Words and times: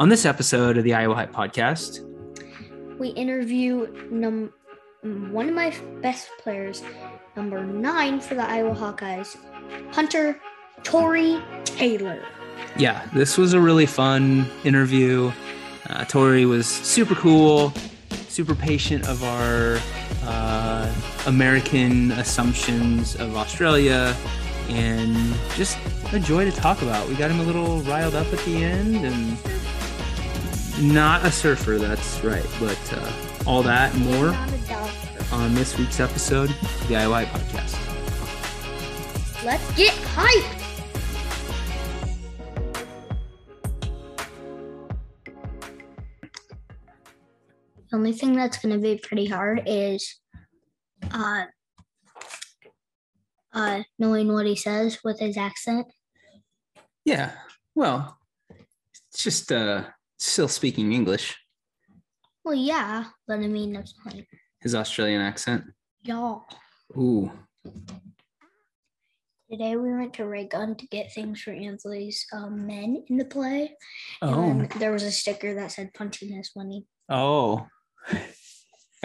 On 0.00 0.08
this 0.08 0.24
episode 0.24 0.78
of 0.78 0.84
the 0.84 0.94
Iowa 0.94 1.14
Hype 1.14 1.32
Podcast, 1.32 2.04
we 2.98 3.08
interview 3.10 3.88
num- 4.10 4.52
one 5.02 5.48
of 5.48 5.54
my 5.54 5.74
best 6.00 6.28
players, 6.38 6.82
number 7.36 7.64
nine 7.64 8.20
for 8.20 8.34
the 8.34 8.48
Iowa 8.48 8.74
Hawkeyes, 8.74 9.36
punter 9.92 10.40
Tory 10.84 11.42
Taylor. 11.64 12.22
yeah, 12.76 13.08
this 13.12 13.36
was 13.36 13.54
a 13.54 13.60
really 13.60 13.86
fun 13.86 14.46
interview. 14.64 15.32
Uh, 15.88 16.04
Tory 16.04 16.44
was 16.46 16.66
super 16.66 17.14
cool, 17.16 17.72
super 18.28 18.54
patient 18.54 19.08
of 19.08 19.24
our 19.24 19.80
uh, 20.24 20.92
American 21.26 22.12
assumptions 22.12 23.16
of 23.16 23.36
Australia, 23.36 24.14
and 24.68 25.34
just 25.54 25.76
a 26.12 26.20
joy 26.20 26.44
to 26.44 26.52
talk 26.52 26.82
about. 26.82 27.08
We 27.08 27.14
got 27.16 27.30
him 27.32 27.40
a 27.40 27.44
little 27.44 27.80
riled 27.82 28.14
up 28.14 28.32
at 28.32 28.38
the 28.40 28.62
end, 28.62 29.04
and 29.04 29.36
not 30.80 31.24
a 31.24 31.30
surfer, 31.32 31.78
that's 31.78 32.22
right, 32.22 32.46
but 32.60 32.78
uh, 32.92 33.12
all 33.46 33.62
that 33.62 33.94
and 33.94 34.04
more 34.04 34.30
Not 34.30 34.52
a 34.52 34.56
doctor. 34.58 35.34
on 35.34 35.54
this 35.54 35.76
week's 35.78 36.00
episode 36.00 36.50
of 36.50 36.88
the 36.88 36.94
IOI 36.94 37.24
Podcast. 37.26 37.76
Let's 39.44 39.76
get 39.76 39.92
hyped. 40.14 40.54
The 47.90 47.96
only 47.96 48.12
thing 48.12 48.34
that's 48.34 48.58
going 48.58 48.74
to 48.74 48.80
be 48.80 48.98
pretty 48.98 49.26
hard 49.26 49.62
is 49.66 50.16
uh, 51.10 51.44
uh, 53.52 53.82
knowing 53.98 54.32
what 54.32 54.46
he 54.46 54.56
says 54.56 54.98
with 55.02 55.18
his 55.20 55.36
accent. 55.36 55.86
Yeah, 57.04 57.32
well, 57.74 58.18
it's 58.50 59.22
just 59.22 59.50
uh, 59.50 59.84
still 60.18 60.48
speaking 60.48 60.92
English, 60.92 61.36
Well, 62.44 62.54
yeah, 62.54 63.04
but 63.26 63.34
I 63.40 63.46
mean, 63.48 63.72
that's 63.72 63.94
like, 64.04 64.26
his 64.60 64.74
Australian 64.74 65.20
accent. 65.20 65.64
y'all. 66.02 66.44
Ooh, 66.96 67.30
Today 69.50 69.76
we 69.76 69.90
went 69.94 70.12
to 70.14 70.26
Raygun 70.26 70.74
to 70.76 70.86
get 70.88 71.12
things 71.12 71.40
for 71.40 71.52
Ansley's 71.52 72.26
um, 72.34 72.66
men 72.66 73.02
in 73.08 73.16
the 73.16 73.24
play. 73.24 73.74
oh, 74.20 74.50
And 74.50 74.68
there 74.72 74.92
was 74.92 75.02
a 75.02 75.10
sticker 75.10 75.54
that 75.54 75.72
said 75.72 75.94
punching 75.94 76.32
is 76.36 76.50
money. 76.54 76.86
oh. 77.08 77.66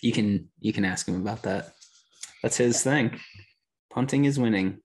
you 0.00 0.12
can 0.12 0.48
you 0.60 0.72
can 0.72 0.84
ask 0.84 1.06
him 1.08 1.20
about 1.20 1.42
that. 1.42 1.72
That's 2.42 2.56
his 2.56 2.82
thing. 2.82 3.18
Punting 3.92 4.24
is 4.24 4.38
winning. 4.38 4.78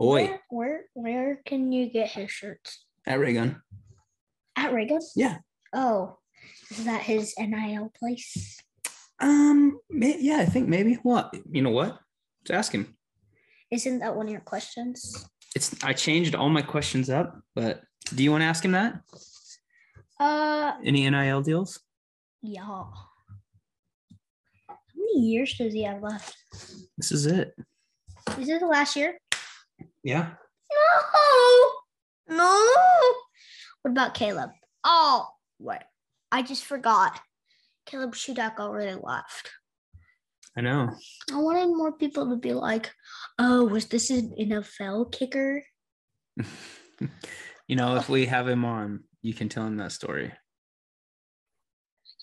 Oi, 0.00 0.26
Where, 0.26 0.40
where 0.50 0.84
where 0.94 1.40
can 1.44 1.72
you 1.72 1.88
get 1.90 2.10
his 2.10 2.30
shirts? 2.30 2.84
at 3.06 3.18
Raygun. 3.20 3.60
At 4.56 4.72
Ray 4.72 4.88
Yeah. 5.14 5.38
Oh, 5.74 6.18
is 6.70 6.84
that 6.84 7.02
his 7.02 7.34
NIL 7.38 7.92
place? 7.98 8.58
Um, 9.20 9.78
yeah, 9.90 10.38
I 10.38 10.46
think 10.46 10.68
maybe. 10.68 10.94
What? 11.02 11.34
You 11.50 11.62
know 11.62 11.70
what? 11.70 11.98
Let's 12.40 12.50
ask 12.50 12.72
him. 12.72 12.96
Isn't 13.70 13.98
that 14.00 14.14
one 14.16 14.26
of 14.26 14.32
your 14.32 14.40
questions? 14.40 15.28
It's 15.54 15.74
I 15.82 15.92
changed 15.92 16.34
all 16.34 16.48
my 16.48 16.62
questions 16.62 17.10
up, 17.10 17.38
but 17.54 17.82
do 18.14 18.22
you 18.22 18.30
want 18.30 18.42
to 18.42 18.46
ask 18.46 18.64
him 18.64 18.72
that? 18.72 19.00
Uh, 20.20 20.72
Any 20.84 21.08
NIL 21.08 21.42
deals? 21.42 21.80
yeah. 22.42 22.62
How 24.68 24.76
many 24.94 25.20
years 25.26 25.56
does 25.58 25.72
he 25.72 25.82
have 25.84 26.02
left? 26.02 26.36
This 26.96 27.12
is 27.12 27.26
it. 27.26 27.54
Is 28.38 28.48
it 28.48 28.60
the 28.60 28.66
last 28.66 28.96
year? 28.96 29.18
Yeah. 30.02 30.30
No, 32.28 32.36
no. 32.36 32.74
What 33.86 33.92
about 33.92 34.14
Caleb? 34.14 34.50
Oh, 34.82 35.28
what? 35.58 35.84
I 36.32 36.42
just 36.42 36.64
forgot. 36.64 37.20
Caleb 37.86 38.16
Shudak 38.16 38.58
already 38.58 38.98
left. 39.00 39.52
I 40.58 40.62
know. 40.62 40.90
I 41.32 41.36
wanted 41.36 41.68
more 41.68 41.92
people 41.92 42.28
to 42.30 42.34
be 42.34 42.52
like, 42.52 42.92
oh, 43.38 43.64
was 43.66 43.86
this 43.86 44.10
an 44.10 44.34
NFL 44.40 45.12
kicker? 45.12 45.62
you 47.68 47.76
know, 47.76 47.94
if 47.94 48.08
we 48.08 48.26
have 48.26 48.48
him 48.48 48.64
on, 48.64 49.04
you 49.22 49.32
can 49.32 49.48
tell 49.48 49.64
him 49.64 49.76
that 49.76 49.92
story. 49.92 50.32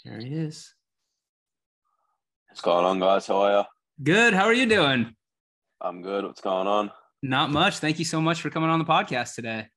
There 0.04 0.20
he 0.20 0.34
is. 0.34 0.74
What's 2.50 2.60
going 2.60 2.84
on, 2.84 3.00
guys? 3.00 3.26
How 3.26 3.38
are 3.38 3.60
you? 3.60 3.64
Good. 4.04 4.34
How 4.34 4.44
are 4.44 4.54
you 4.54 4.66
doing? 4.66 5.16
I'm 5.80 6.02
good. 6.02 6.26
What's 6.26 6.42
going 6.42 6.68
on? 6.68 6.92
Not 7.22 7.52
much. 7.52 7.78
Thank 7.78 8.00
you 8.00 8.06
so 8.06 8.20
much 8.20 8.42
for 8.42 8.50
coming 8.50 8.70
on 8.70 8.80
the 8.80 8.86
podcast 8.86 9.36
today. 9.36 9.68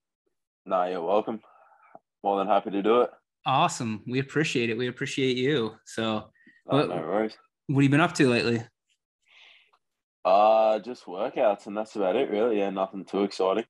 Nah, 0.65 0.87
you're 0.87 1.01
welcome. 1.01 1.39
More 2.27 2.39
than 2.39 2.49
happy 2.49 2.71
to 2.73 2.83
do 2.83 3.03
it. 3.03 3.11
Awesome. 3.47 4.03
We 4.05 4.19
appreciate 4.19 4.69
it. 4.69 4.77
We 4.77 4.89
appreciate 4.89 5.37
you. 5.37 5.77
So, 5.85 6.33
What- 6.65 6.89
no 6.89 6.97
worries. 6.97 7.37
what 7.69 7.77
have 7.77 7.83
you 7.85 7.89
been 7.89 8.01
up 8.01 8.15
to 8.15 8.29
lately? 8.29 8.65
Uh, 10.25 10.81
just 10.81 11.05
workouts, 11.05 11.69
and 11.69 11.77
that's 11.77 11.95
about 11.95 12.17
it, 12.17 12.29
really. 12.29 12.59
Yeah, 12.59 12.71
nothing 12.71 13.05
too 13.05 13.23
exciting. 13.23 13.65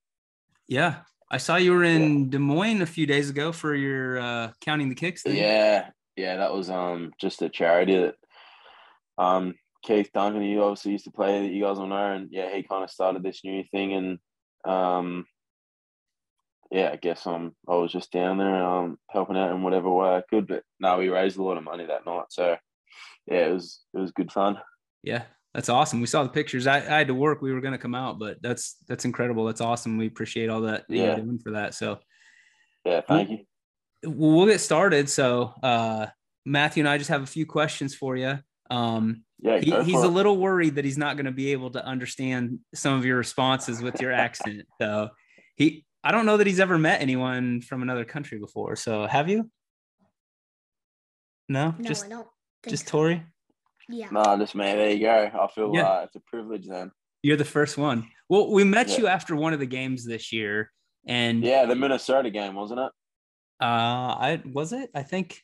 Yeah. 0.67 1.03
I 1.29 1.37
saw 1.37 1.57
you 1.57 1.71
were 1.71 1.83
in 1.83 2.31
Des 2.31 2.39
Moines 2.39 2.81
a 2.81 2.87
few 2.87 3.05
days 3.05 3.29
ago 3.29 3.51
for 3.51 3.75
your 3.75 4.17
uh, 4.17 4.51
counting 4.61 4.89
the 4.89 4.95
kicks 4.95 5.21
thing. 5.21 5.35
Yeah, 5.37 5.91
yeah, 6.15 6.37
that 6.37 6.51
was 6.51 6.71
um 6.71 7.11
just 7.21 7.43
a 7.43 7.49
charity 7.49 7.95
that 7.95 8.15
um 9.23 9.53
Keith 9.83 10.09
Duncan, 10.11 10.41
he 10.41 10.57
obviously 10.57 10.93
used 10.93 11.03
to 11.05 11.11
play 11.11 11.41
that 11.41 11.53
you 11.53 11.61
guys 11.63 11.77
will 11.77 11.85
know, 11.85 12.11
and 12.13 12.29
yeah, 12.31 12.55
he 12.55 12.63
kind 12.63 12.83
of 12.83 12.89
started 12.89 13.21
this 13.21 13.43
new 13.43 13.63
thing, 13.71 13.93
and 13.93 14.19
um 14.65 15.27
yeah, 16.71 16.89
I 16.91 16.95
guess 16.97 17.25
um 17.25 17.55
I 17.67 17.75
was 17.75 17.91
just 17.91 18.11
down 18.11 18.37
there 18.37 18.63
um 18.63 18.97
helping 19.09 19.37
out 19.37 19.51
in 19.51 19.61
whatever 19.63 19.89
way 19.89 20.09
I 20.15 20.23
could, 20.29 20.47
but 20.47 20.63
no, 20.79 20.97
we 20.97 21.09
raised 21.09 21.37
a 21.37 21.43
lot 21.43 21.57
of 21.57 21.63
money 21.63 21.85
that 21.85 22.05
night, 22.05 22.25
so 22.29 22.57
yeah, 23.25 23.47
it 23.47 23.53
was 23.53 23.81
it 23.93 23.99
was 23.99 24.11
good 24.11 24.31
fun. 24.31 24.57
Yeah. 25.03 25.23
That's 25.53 25.69
awesome. 25.69 26.01
We 26.01 26.07
saw 26.07 26.21
the 26.21 26.29
pictures. 26.29 26.67
I, 26.67 26.77
I 26.77 26.99
had 26.99 27.07
to 27.07 27.15
work. 27.15 27.41
We 27.41 27.51
were 27.51 27.61
going 27.61 27.71
to 27.71 27.79
come 27.79 27.95
out, 27.95 28.19
but 28.19 28.39
that's 28.43 28.75
that's 28.87 29.05
incredible. 29.05 29.43
That's 29.45 29.61
awesome. 29.61 29.97
We 29.97 30.05
appreciate 30.05 30.49
all 30.49 30.61
that, 30.61 30.85
Yeah. 30.87 31.05
you're 31.05 31.15
doing 31.15 31.39
for 31.39 31.51
that. 31.53 31.73
So, 31.73 31.97
Yeah, 32.85 33.01
thank 33.01 33.31
you. 33.31 33.37
well, 34.03 34.37
we'll 34.37 34.45
get 34.45 34.61
started. 34.61 35.09
So, 35.09 35.53
uh, 35.63 36.07
Matthew 36.45 36.81
and 36.81 36.89
I 36.89 36.99
just 36.99 37.09
have 37.09 37.23
a 37.23 37.27
few 37.27 37.47
questions 37.47 37.95
for 37.95 38.15
you. 38.15 38.37
Um, 38.69 39.23
Yeah, 39.39 39.57
he, 39.57 39.71
he's 39.83 40.03
a 40.03 40.07
little 40.07 40.37
worried 40.37 40.75
that 40.75 40.85
he's 40.85 40.97
not 40.97 41.15
going 41.15 41.25
to 41.25 41.31
be 41.31 41.53
able 41.53 41.71
to 41.71 41.83
understand 41.83 42.59
some 42.75 42.93
of 42.93 43.03
your 43.03 43.17
responses 43.17 43.81
with 43.81 43.99
your 43.99 44.11
accent. 44.11 44.63
So, 44.79 45.09
he, 45.55 45.86
I 46.07 46.11
don't 46.11 46.25
know 46.25 46.37
that 46.37 46.47
he's 46.47 46.61
ever 46.61 46.77
met 46.77 47.01
anyone 47.01 47.59
from 47.59 47.81
another 47.81 48.05
country 48.05 48.39
before. 48.39 48.77
So, 48.77 49.05
have 49.07 49.27
you? 49.27 49.51
No, 51.49 51.75
No, 51.77 51.83
just 51.89 52.05
I 52.05 52.09
don't. 52.09 52.27
Think 52.63 52.71
just 52.71 52.85
so. 52.87 52.91
Tory. 52.91 53.23
Yeah. 53.89 54.07
No, 54.11 54.37
just 54.37 54.55
me. 54.55 54.63
There 54.71 54.89
you 54.91 55.01
go. 55.01 55.31
I 55.41 55.47
feel 55.53 55.73
Yeah. 55.75 55.83
uh, 55.83 56.01
it's 56.05 56.15
a 56.15 56.21
privilege 56.21 56.65
then. 56.65 56.91
You're 57.23 57.35
the 57.35 57.43
first 57.43 57.77
one. 57.77 58.07
Well, 58.29 58.49
we 58.53 58.63
met 58.63 58.87
Yeah. 58.87 58.97
you 58.99 59.07
after 59.07 59.35
one 59.35 59.51
of 59.51 59.59
the 59.59 59.65
games 59.65 60.05
this 60.05 60.31
year, 60.31 60.71
and 61.05 61.43
Yeah, 61.43 61.65
the 61.65 61.75
Minnesota 61.75 62.29
game, 62.29 62.55
wasn't 62.55 62.79
it? 62.79 62.91
uh, 63.61 63.65
I 63.65 64.41
was 64.45 64.71
it. 64.71 64.89
I 64.95 65.03
think. 65.03 65.41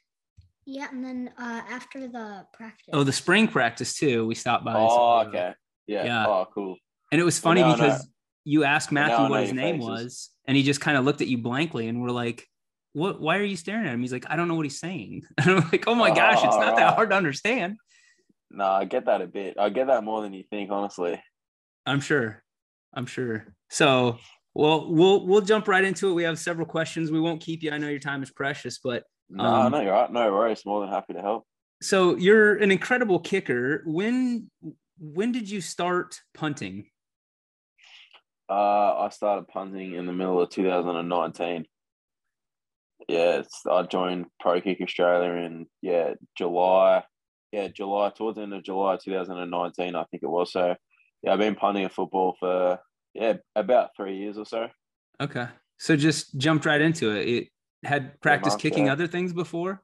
Yeah, 0.65 0.87
and 0.91 1.03
then 1.03 1.33
uh, 1.37 1.61
after 1.69 2.07
the 2.07 2.45
practice. 2.53 2.87
Oh, 2.93 3.03
the 3.03 3.11
spring 3.11 3.49
practice 3.49 3.95
too. 3.95 4.25
We 4.25 4.35
stopped 4.35 4.63
by. 4.63 4.71
and 4.75 4.81
Oh, 4.81 4.87
saw 4.87 5.23
okay. 5.27 5.53
Yeah. 5.87 6.05
Yeah. 6.05 6.25
Oh, 6.25 6.47
cool. 6.53 6.77
And 7.11 7.19
it 7.19 7.25
was 7.25 7.37
funny 7.37 7.59
now 7.59 7.67
I 7.67 7.69
know. 7.71 7.75
because 7.83 8.07
you 8.45 8.63
asked 8.63 8.91
Matthew 8.93 9.25
I 9.25 9.29
what 9.29 9.41
his 9.43 9.51
name 9.51 9.75
faces. 9.81 9.89
was, 9.89 10.29
and 10.45 10.57
he 10.57 10.63
just 10.63 10.81
kind 10.81 10.97
of 10.97 11.05
looked 11.05 11.21
at 11.21 11.27
you 11.27 11.37
blankly, 11.37 11.87
and 11.87 12.01
we're 12.01 12.09
like, 12.09 12.47
"What? 12.93 13.21
Why 13.21 13.37
are 13.37 13.43
you 13.43 13.55
staring 13.55 13.85
at 13.87 13.93
him?" 13.93 14.01
He's 14.01 14.13
like, 14.13 14.25
"I 14.29 14.35
don't 14.35 14.47
know 14.47 14.55
what 14.55 14.65
he's 14.65 14.79
saying." 14.79 15.23
And 15.37 15.51
I'm 15.51 15.69
like, 15.71 15.85
"Oh 15.87 15.95
my 15.95 16.09
gosh, 16.13 16.43
it's 16.43 16.55
not 16.55 16.75
that 16.77 16.95
hard 16.95 17.09
to 17.11 17.15
understand." 17.15 17.77
No, 18.51 18.65
I 18.65 18.85
get 18.85 19.05
that 19.05 19.21
a 19.21 19.27
bit. 19.27 19.55
I 19.57 19.69
get 19.69 19.87
that 19.87 20.03
more 20.03 20.21
than 20.21 20.33
you 20.33 20.43
think, 20.49 20.69
honestly. 20.71 21.19
I'm 21.85 21.99
sure. 22.01 22.43
I'm 22.93 23.07
sure. 23.07 23.47
So, 23.71 24.19
well, 24.53 24.91
we'll 24.93 25.25
we'll 25.25 25.41
jump 25.41 25.67
right 25.67 25.83
into 25.83 26.09
it. 26.09 26.13
We 26.13 26.23
have 26.23 26.37
several 26.37 26.67
questions. 26.67 27.09
We 27.11 27.19
won't 27.19 27.41
keep 27.41 27.63
you. 27.63 27.71
I 27.71 27.77
know 27.79 27.89
your 27.89 27.99
time 27.99 28.21
is 28.21 28.31
precious, 28.31 28.77
but 28.83 29.03
No, 29.29 29.43
Um, 29.43 29.71
no, 29.71 29.81
you're 29.81 29.91
right. 29.93 30.11
No 30.11 30.31
worries. 30.31 30.63
More 30.65 30.81
than 30.81 30.89
happy 30.89 31.13
to 31.13 31.21
help. 31.21 31.45
so 31.81 32.15
you're 32.15 32.55
an 32.57 32.71
incredible 32.71 33.19
kicker. 33.19 33.81
When 33.87 34.51
when 34.99 35.31
did 35.31 35.49
you 35.49 35.59
start 35.59 36.21
punting? 36.35 36.85
Uh, 38.49 38.99
I 38.99 39.09
started 39.09 39.47
punting 39.47 39.93
in 39.93 40.05
the 40.05 40.13
middle 40.13 40.41
of 40.41 40.49
2019. 40.49 41.65
Yeah, 43.07 43.39
it's, 43.39 43.65
I 43.69 43.83
joined 43.83 44.25
Pro 44.39 44.61
Kick 44.61 44.79
Australia 44.81 45.33
in 45.45 45.65
yeah 45.81 46.13
July. 46.37 47.03
Yeah, 47.51 47.67
July 47.67 48.11
towards 48.15 48.37
the 48.37 48.43
end 48.43 48.53
of 48.53 48.63
July 48.63 48.97
2019, 48.97 49.95
I 49.95 50.03
think 50.05 50.23
it 50.23 50.29
was. 50.29 50.51
So 50.51 50.75
yeah, 51.21 51.33
I've 51.33 51.39
been 51.39 51.55
punting 51.55 51.85
a 51.85 51.89
football 51.89 52.35
for 52.39 52.79
yeah 53.13 53.33
about 53.55 53.89
three 53.95 54.17
years 54.17 54.37
or 54.37 54.45
so. 54.45 54.67
Okay. 55.21 55.47
So 55.77 55.95
just 55.95 56.37
jumped 56.37 56.65
right 56.65 56.81
into 56.81 57.11
it. 57.11 57.27
It 57.27 57.47
had 57.83 58.19
practiced 58.21 58.59
kicking 58.59 58.85
yeah. 58.85 58.93
other 58.93 59.07
things 59.07 59.33
before. 59.33 59.83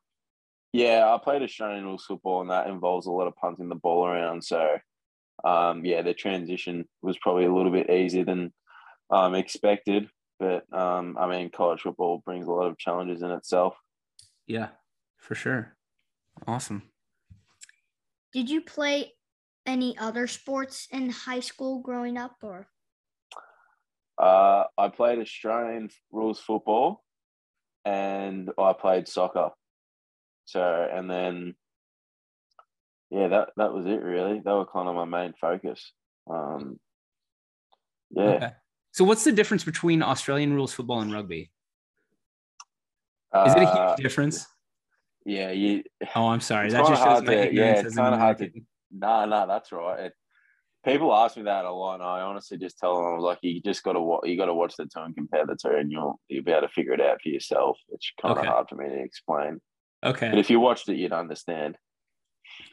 Yeah, 0.71 1.11
I 1.13 1.17
played 1.23 1.41
Australian 1.41 1.85
rules 1.85 2.05
football, 2.05 2.41
and 2.41 2.49
that 2.51 2.67
involves 2.67 3.07
a 3.07 3.11
lot 3.11 3.27
of 3.27 3.35
punting 3.35 3.69
the 3.69 3.75
ball 3.75 4.05
around. 4.05 4.43
So, 4.43 4.77
um, 5.43 5.85
yeah, 5.85 6.01
the 6.01 6.13
transition 6.13 6.85
was 7.01 7.17
probably 7.17 7.45
a 7.45 7.53
little 7.53 7.71
bit 7.71 7.89
easier 7.89 8.25
than 8.25 8.53
um, 9.09 9.35
expected. 9.35 10.09
but 10.39 10.71
um, 10.73 11.17
I 11.19 11.27
mean, 11.27 11.49
college 11.49 11.81
football 11.81 12.21
brings 12.25 12.47
a 12.47 12.51
lot 12.51 12.67
of 12.67 12.77
challenges 12.77 13.21
in 13.21 13.31
itself. 13.31 13.75
Yeah, 14.47 14.69
for 15.17 15.35
sure. 15.35 15.75
Awesome. 16.47 16.83
Did 18.33 18.49
you 18.49 18.61
play 18.61 19.13
any 19.65 19.97
other 19.97 20.27
sports 20.27 20.87
in 20.91 21.09
high 21.09 21.39
school 21.39 21.81
growing 21.81 22.17
up 22.17 22.37
or? 22.41 22.67
Uh, 24.17 24.65
I 24.77 24.89
played 24.89 25.19
Australian 25.19 25.89
rules 26.11 26.39
football 26.39 27.03
and 27.85 28.49
I 28.57 28.73
played 28.73 29.07
soccer. 29.07 29.51
So, 30.45 30.89
and 30.91 31.09
then, 31.09 31.55
yeah, 33.11 33.27
that, 33.27 33.49
that 33.57 33.73
was 33.73 33.85
it 33.85 34.01
really. 34.01 34.41
They 34.43 34.51
were 34.51 34.65
kind 34.65 34.87
of 34.87 34.95
my 34.95 35.05
main 35.05 35.33
focus. 35.39 35.91
Um, 36.29 36.79
yeah. 38.11 38.23
Okay. 38.23 38.51
So, 38.91 39.03
what's 39.03 39.23
the 39.23 39.31
difference 39.31 39.63
between 39.63 40.01
Australian 40.01 40.53
rules 40.53 40.73
football 40.73 41.01
and 41.01 41.13
rugby? 41.13 41.51
Is 43.45 43.53
it 43.53 43.61
a 43.61 43.65
huge 43.65 43.77
uh, 43.77 43.95
difference? 43.97 44.47
Yeah, 45.25 45.51
you. 45.51 45.83
Oh, 46.15 46.27
I'm 46.27 46.39
sorry. 46.39 46.69
That 46.71 46.87
just 46.87 47.03
shows 47.03 47.23
my 47.23 47.35
to, 47.35 47.53
Yeah, 47.53 47.79
it's 47.79 47.95
kind 47.95 48.13
of 48.13 48.19
hard 48.19 48.39
to. 48.39 48.49
No, 48.91 49.25
no, 49.25 49.45
that's 49.47 49.71
right. 49.71 50.05
It, 50.05 50.13
people 50.83 51.13
ask 51.13 51.37
me 51.37 51.43
that 51.43 51.65
a 51.65 51.71
lot, 51.71 51.95
and 51.95 52.03
I 52.03 52.21
honestly 52.21 52.57
just 52.57 52.79
tell 52.79 52.95
them 52.95 53.05
I 53.05 53.15
was 53.15 53.23
like, 53.23 53.39
you 53.41 53.61
just 53.61 53.83
got 53.83 53.93
to 53.93 54.19
you 54.23 54.37
got 54.37 54.45
to 54.45 54.53
watch 54.53 54.75
the 54.77 54.85
two 54.85 55.01
and 55.01 55.15
compare 55.15 55.45
the 55.45 55.55
two, 55.55 55.75
and 55.75 55.91
you'll 55.91 56.19
you'll 56.27 56.43
be 56.43 56.51
able 56.51 56.67
to 56.67 56.73
figure 56.73 56.93
it 56.93 57.01
out 57.01 57.21
for 57.21 57.29
yourself. 57.29 57.77
It's 57.89 58.11
kind 58.21 58.31
of 58.31 58.39
okay. 58.39 58.47
hard 58.47 58.67
for 58.69 58.75
me 58.75 58.89
to 58.89 59.03
explain. 59.03 59.59
Okay. 60.03 60.29
But 60.29 60.39
if 60.39 60.49
you 60.49 60.59
watched 60.59 60.89
it, 60.89 60.97
you'd 60.97 61.13
understand. 61.13 61.77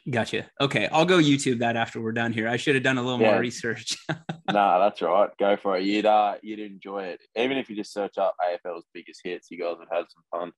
Gotcha. 0.09 0.49
Okay, 0.61 0.87
I'll 0.91 1.05
go 1.05 1.17
YouTube 1.17 1.59
that 1.59 1.75
after 1.75 1.99
we're 1.99 2.13
done 2.13 2.31
here. 2.31 2.47
I 2.47 2.57
should 2.57 2.75
have 2.75 2.83
done 2.83 2.97
a 2.97 3.01
little 3.01 3.19
yeah. 3.19 3.31
more 3.31 3.39
research. 3.39 3.97
nah, 4.51 4.79
that's 4.79 5.01
right. 5.01 5.29
Go 5.37 5.57
for 5.57 5.77
it. 5.77 5.83
You'd 5.83 6.05
uh, 6.05 6.35
you'd 6.41 6.59
enjoy 6.59 7.03
it. 7.03 7.21
Even 7.35 7.57
if 7.57 7.69
you 7.69 7.75
just 7.75 7.93
search 7.93 8.17
up 8.17 8.35
AFL's 8.41 8.85
biggest 8.93 9.21
hits, 9.23 9.51
you 9.51 9.59
guys 9.59 9.75
would 9.77 9.89
have 9.91 10.05
some 10.09 10.23
fun 10.31 10.51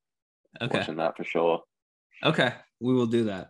okay. 0.61 0.79
watching 0.79 0.97
that 0.97 1.17
for 1.17 1.23
sure. 1.23 1.63
Okay, 2.23 2.53
we 2.79 2.93
will 2.93 3.07
do 3.07 3.25
that. 3.25 3.49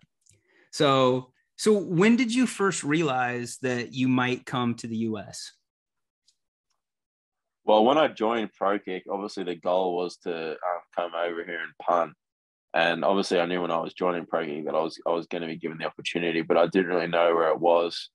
So, 0.72 1.31
so 1.58 1.74
when 1.74 2.16
did 2.16 2.34
you 2.34 2.46
first 2.46 2.84
realize 2.84 3.58
that 3.62 3.94
you 3.94 4.08
might 4.08 4.46
come 4.46 4.76
to 4.76 4.88
the 4.88 4.98
U.S.? 4.98 5.52
Well, 7.66 7.84
when 7.84 7.98
I 7.98 8.08
joined 8.08 8.52
ProKick, 8.60 9.04
obviously 9.10 9.44
the 9.44 9.56
goal 9.56 9.96
was 9.96 10.18
to 10.24 10.52
um, 10.52 10.81
come 10.96 11.12
over 11.14 11.44
here 11.44 11.60
and 11.60 11.74
punt. 11.81 12.14
And 12.74 13.04
obviously, 13.04 13.39
I 13.39 13.45
knew 13.45 13.62
when 13.62 13.71
I 13.71 13.80
was 13.80 13.94
joining 13.94 14.25
Pro 14.25 14.45
Kick 14.45 14.66
that 14.66 14.75
I 14.75 14.81
was 14.81 15.00
I 15.07 15.12
was 15.12 15.27
going 15.27 15.42
to 15.42 15.48
be 15.48 15.57
given 15.57 15.80
the 15.80 15.86
opportunity, 15.86 16.42
but 16.42 16.57
I 16.57 16.68
didn't 16.68 16.92
really 16.92 17.07
know 17.07 17.33
where 17.33 17.50
it 17.50 17.60
was 17.60 18.10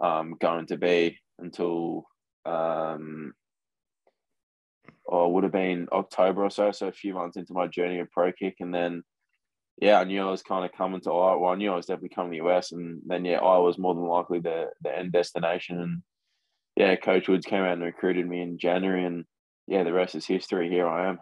um, 0.00 0.36
going 0.40 0.66
to 0.66 0.78
be 0.78 1.18
until 1.38 2.04
um, 2.46 3.34
or 5.04 5.22
oh, 5.22 5.28
would 5.28 5.44
have 5.44 5.52
been 5.52 5.88
October 5.92 6.44
or 6.44 6.50
so, 6.50 6.70
so 6.70 6.86
a 6.86 6.92
few 6.92 7.14
months 7.14 7.36
into 7.36 7.52
my 7.52 7.66
journey 7.66 7.98
of 7.98 8.10
Pro 8.10 8.32
Kick, 8.32 8.56
and 8.60 8.72
then 8.72 9.02
yeah, 9.80 9.98
I 9.98 10.04
knew 10.04 10.22
I 10.22 10.30
was 10.30 10.42
kind 10.42 10.64
of 10.64 10.72
coming 10.72 11.00
to 11.02 11.10
Iowa. 11.10 11.38
Well, 11.38 11.52
I 11.52 11.56
knew 11.56 11.72
I 11.72 11.76
was 11.76 11.86
definitely 11.86 12.10
coming 12.14 12.32
to 12.32 12.38
the 12.38 12.48
US, 12.48 12.72
and 12.72 13.00
then 13.06 13.24
yeah, 13.24 13.38
Iowa 13.38 13.64
was 13.64 13.78
more 13.78 13.94
than 13.94 14.04
likely 14.04 14.40
the 14.40 14.66
the 14.82 14.96
end 14.96 15.12
destination. 15.12 15.80
And 15.80 16.02
yeah, 16.76 16.96
Coach 16.96 17.28
Woods 17.28 17.46
came 17.46 17.62
out 17.62 17.72
and 17.72 17.82
recruited 17.82 18.26
me 18.26 18.40
in 18.40 18.58
January, 18.58 19.04
and 19.04 19.24
yeah, 19.66 19.82
the 19.82 19.92
rest 19.92 20.14
is 20.14 20.26
history. 20.26 20.68
Here 20.68 20.86
I 20.86 21.08
am. 21.10 21.18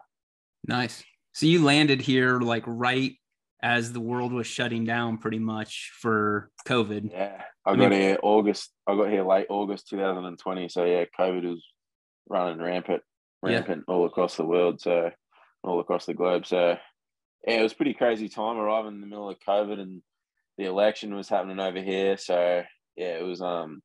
Nice. 0.67 1.03
So 1.33 1.47
you 1.47 1.65
landed 1.65 2.01
here 2.01 2.41
like 2.41 2.65
right 2.67 3.13
as 3.63 3.93
the 3.93 4.01
world 4.01 4.33
was 4.33 4.47
shutting 4.47 4.85
down, 4.85 5.19
pretty 5.19 5.39
much 5.39 5.93
for 6.01 6.51
COVID. 6.67 7.11
Yeah, 7.11 7.43
I, 7.65 7.71
I 7.71 7.77
got 7.77 7.91
mean, 7.91 8.01
here 8.01 8.19
August. 8.23 8.71
I 8.87 8.97
got 8.97 9.11
here 9.11 9.25
late 9.25 9.47
August 9.49 9.89
2020. 9.89 10.69
So 10.69 10.85
yeah, 10.85 11.05
COVID 11.19 11.45
was 11.49 11.65
running 12.29 12.61
rampant, 12.61 13.03
rampant 13.43 13.85
yeah. 13.87 13.95
all 13.95 14.07
across 14.07 14.37
the 14.37 14.45
world. 14.45 14.81
So 14.81 15.11
all 15.63 15.81
across 15.81 16.07
the 16.07 16.15
globe. 16.15 16.47
So 16.47 16.77
yeah, 17.47 17.61
it 17.61 17.63
was 17.63 17.75
pretty 17.75 17.95
crazy 17.95 18.29
time 18.29 18.57
arriving 18.57 18.95
in 18.95 19.01
the 19.01 19.07
middle 19.07 19.29
of 19.29 19.39
COVID 19.47 19.81
and 19.81 20.03
the 20.57 20.65
election 20.65 21.15
was 21.15 21.29
happening 21.29 21.61
over 21.61 21.81
here. 21.81 22.17
So 22.17 22.63
yeah, 22.97 23.19
it 23.19 23.25
was 23.25 23.41
um 23.41 23.81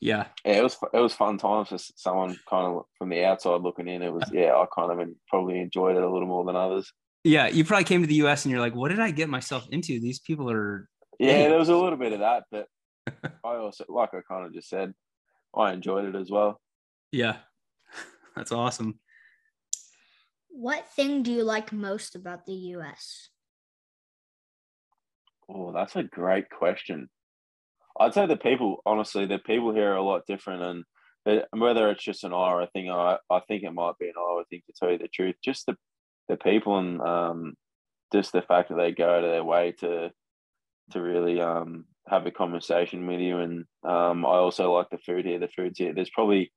yeah 0.00 0.26
yeah 0.44 0.58
it 0.58 0.62
was 0.62 0.76
it 0.92 0.98
was 0.98 1.14
fun 1.14 1.38
times 1.38 1.68
for 1.68 1.78
someone 1.78 2.38
kind 2.48 2.66
of 2.66 2.84
from 2.98 3.08
the 3.08 3.24
outside 3.24 3.62
looking 3.62 3.88
in. 3.88 4.02
It 4.02 4.12
was 4.12 4.24
yeah 4.32 4.54
I 4.54 4.66
kind 4.74 4.92
of 4.92 5.08
probably 5.28 5.60
enjoyed 5.60 5.96
it 5.96 6.02
a 6.02 6.10
little 6.10 6.28
more 6.28 6.44
than 6.44 6.56
others. 6.56 6.92
Yeah, 7.24 7.48
you 7.48 7.64
probably 7.64 7.84
came 7.84 8.02
to 8.02 8.06
the 8.06 8.14
U.S. 8.16 8.44
and 8.44 8.52
you're 8.52 8.60
like, 8.60 8.76
what 8.76 8.90
did 8.90 9.00
I 9.00 9.10
get 9.10 9.28
myself 9.28 9.66
into? 9.70 9.98
These 9.98 10.20
people 10.20 10.48
are 10.50 10.88
yeah, 11.18 11.48
there 11.48 11.58
was 11.58 11.70
a 11.70 11.76
little 11.76 11.98
bit 11.98 12.12
of 12.12 12.20
that, 12.20 12.44
but 12.50 12.68
I 13.44 13.56
also 13.56 13.84
like 13.88 14.10
I 14.12 14.20
kind 14.28 14.46
of 14.46 14.52
just 14.52 14.68
said, 14.68 14.94
I 15.54 15.72
enjoyed 15.72 16.04
it 16.04 16.14
as 16.14 16.30
well. 16.30 16.60
Yeah, 17.10 17.36
that's 18.36 18.52
awesome. 18.52 19.00
What 20.48 20.88
thing 20.88 21.22
do 21.22 21.32
you 21.32 21.42
like 21.42 21.72
most 21.72 22.14
about 22.14 22.46
the 22.46 22.54
US? 22.76 23.28
Oh, 25.48 25.72
that's 25.72 25.96
a 25.96 26.02
great 26.02 26.50
question. 26.50 27.08
I'd 28.00 28.14
say 28.14 28.26
the 28.26 28.36
people, 28.36 28.82
honestly, 28.86 29.26
the 29.26 29.38
people 29.38 29.74
here 29.74 29.92
are 29.92 29.96
a 29.96 30.02
lot 30.02 30.26
different, 30.26 30.84
and 31.26 31.44
whether 31.50 31.90
it's 31.90 32.04
just 32.04 32.24
an 32.24 32.32
Iowa 32.32 32.68
thing, 32.72 32.90
I 32.90 33.18
I 33.30 33.40
think 33.48 33.62
it 33.62 33.72
might 33.72 33.98
be 33.98 34.08
an 34.08 34.14
Iowa 34.18 34.44
thing 34.48 34.62
to 34.66 34.72
tell 34.78 34.92
you 34.92 34.98
the 34.98 35.08
truth. 35.08 35.36
Just 35.44 35.66
the 35.66 35.76
the 36.28 36.36
people 36.36 36.78
and 36.78 37.00
um, 37.00 37.54
just 38.12 38.32
the 38.32 38.42
fact 38.42 38.68
that 38.68 38.76
they 38.76 38.92
go 38.92 39.08
out 39.08 39.24
of 39.24 39.30
their 39.30 39.44
way 39.44 39.72
to 39.80 40.10
to 40.92 41.02
really 41.02 41.40
um, 41.40 41.84
have 42.08 42.26
a 42.26 42.30
conversation 42.30 43.06
with 43.06 43.20
you, 43.20 43.38
and 43.38 43.64
um, 43.84 44.24
I 44.24 44.36
also 44.36 44.72
like 44.72 44.90
the 44.90 44.98
food 44.98 45.24
here. 45.24 45.38
The 45.38 45.48
food's 45.48 45.78
here. 45.78 45.94
There's 45.94 46.10
probably 46.10 46.52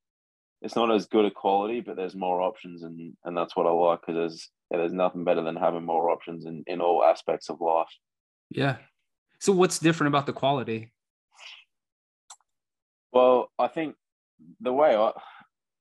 it's 0.61 0.75
not 0.75 0.93
as 0.93 1.07
good 1.07 1.25
a 1.25 1.31
quality, 1.31 1.81
but 1.81 1.95
there's 1.95 2.15
more 2.15 2.41
options, 2.41 2.83
and 2.83 3.13
and 3.23 3.35
that's 3.35 3.55
what 3.55 3.65
I 3.65 3.71
like 3.71 4.01
because 4.01 4.15
there's 4.15 4.49
yeah, 4.71 4.77
there's 4.77 4.93
nothing 4.93 5.23
better 5.23 5.43
than 5.43 5.55
having 5.55 5.85
more 5.85 6.09
options 6.09 6.45
in 6.45 6.63
in 6.67 6.81
all 6.81 7.03
aspects 7.03 7.49
of 7.49 7.61
life. 7.61 7.87
Yeah. 8.49 8.77
So 9.39 9.53
what's 9.53 9.79
different 9.79 10.09
about 10.09 10.25
the 10.25 10.33
quality? 10.33 10.91
Well, 13.19 13.51
I 13.59 13.67
think 13.67 13.95
the 14.61 14.71
way 14.71 14.95
I 14.95 15.11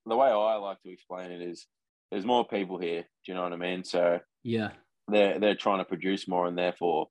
the 0.06 0.16
way 0.16 0.28
I 0.28 0.56
like 0.56 0.82
to 0.82 0.90
explain 0.90 1.30
it 1.30 1.40
is 1.40 1.66
there's 2.10 2.24
more 2.24 2.44
people 2.44 2.78
here. 2.78 3.02
Do 3.02 3.32
you 3.32 3.34
know 3.34 3.42
what 3.42 3.52
I 3.52 3.56
mean? 3.56 3.84
So 3.84 4.18
yeah, 4.42 4.70
they're 5.06 5.38
they're 5.38 5.54
trying 5.54 5.78
to 5.78 5.84
produce 5.84 6.26
more, 6.26 6.46
and 6.46 6.58
therefore 6.58 7.06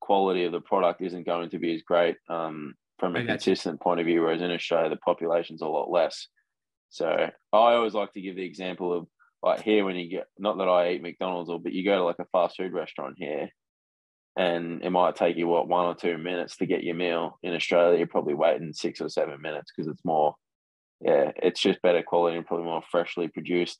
quality 0.00 0.44
of 0.44 0.52
the 0.52 0.60
product 0.60 1.02
isn't 1.02 1.26
going 1.26 1.50
to 1.50 1.58
be 1.58 1.74
as 1.74 1.82
great 1.82 2.16
um, 2.28 2.74
from 2.98 3.16
a 3.16 3.24
consistent 3.24 3.80
point 3.80 3.98
of 3.98 4.06
view. 4.06 4.22
Whereas 4.22 4.42
in 4.42 4.52
Australia, 4.52 4.90
the 4.90 4.96
population's 4.96 5.62
a 5.62 5.66
lot 5.66 5.90
less. 5.90 6.28
So 6.90 7.08
I 7.08 7.30
always 7.52 7.94
like 7.94 8.12
to 8.12 8.20
give 8.20 8.36
the 8.36 8.44
example 8.44 8.92
of 8.92 9.06
like 9.42 9.62
here 9.62 9.84
when 9.84 9.96
you 9.96 10.08
get 10.08 10.26
not 10.38 10.58
that 10.58 10.68
I 10.68 10.92
eat 10.92 11.02
McDonald's 11.02 11.50
or 11.50 11.58
but 11.58 11.72
you 11.72 11.84
go 11.84 11.96
to 11.96 12.04
like 12.04 12.20
a 12.20 12.26
fast 12.26 12.56
food 12.56 12.72
restaurant 12.72 13.16
here 13.18 13.48
and 14.36 14.82
it 14.82 14.90
might 14.90 15.16
take 15.16 15.36
you 15.36 15.46
what 15.46 15.68
one 15.68 15.86
or 15.86 15.94
two 15.94 16.18
minutes 16.18 16.56
to 16.56 16.66
get 16.66 16.82
your 16.82 16.94
meal. 16.94 17.38
In 17.42 17.54
Australia, 17.54 17.98
you're 17.98 18.06
probably 18.06 18.34
waiting 18.34 18.72
six 18.72 19.00
or 19.00 19.08
seven 19.08 19.40
minutes 19.40 19.72
because 19.74 19.90
it's 19.90 20.04
more 20.04 20.34
yeah, 21.00 21.32
it's 21.36 21.60
just 21.60 21.82
better 21.82 22.02
quality 22.02 22.36
and 22.36 22.46
probably 22.46 22.66
more 22.66 22.82
freshly 22.90 23.28
produced. 23.28 23.78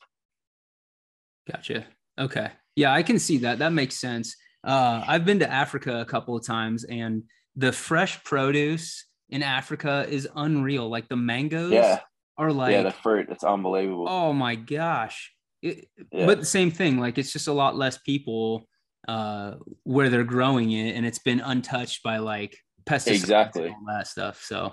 Gotcha. 1.50 1.86
Okay. 2.18 2.50
Yeah, 2.74 2.92
I 2.92 3.02
can 3.02 3.18
see 3.18 3.38
that. 3.38 3.60
That 3.60 3.72
makes 3.72 3.96
sense. 3.96 4.36
Uh, 4.64 5.04
I've 5.06 5.24
been 5.24 5.38
to 5.40 5.50
Africa 5.50 6.00
a 6.00 6.04
couple 6.04 6.36
of 6.36 6.44
times 6.44 6.84
and 6.84 7.24
the 7.54 7.72
fresh 7.72 8.22
produce 8.24 9.06
in 9.28 9.42
Africa 9.42 10.06
is 10.08 10.28
unreal. 10.34 10.88
Like 10.88 11.08
the 11.08 11.16
mangoes. 11.16 11.72
Yeah 11.72 12.00
are 12.38 12.52
like 12.52 12.72
yeah 12.72 12.82
the 12.82 12.90
fruit 12.90 13.28
it's 13.30 13.44
unbelievable 13.44 14.06
oh 14.08 14.32
my 14.32 14.54
gosh 14.54 15.32
it, 15.60 15.88
yeah. 16.10 16.26
but 16.26 16.40
the 16.40 16.46
same 16.46 16.70
thing 16.70 16.98
like 16.98 17.18
it's 17.18 17.32
just 17.32 17.48
a 17.48 17.52
lot 17.52 17.76
less 17.76 17.98
people 17.98 18.66
uh 19.08 19.54
where 19.84 20.08
they're 20.08 20.24
growing 20.24 20.72
it 20.72 20.94
and 20.94 21.04
it's 21.04 21.18
been 21.18 21.40
untouched 21.40 22.02
by 22.02 22.18
like 22.18 22.56
pesticides 22.88 23.14
exactly 23.14 23.66
and 23.66 23.74
all 23.74 23.96
that 23.96 24.06
stuff 24.06 24.42
so 24.42 24.72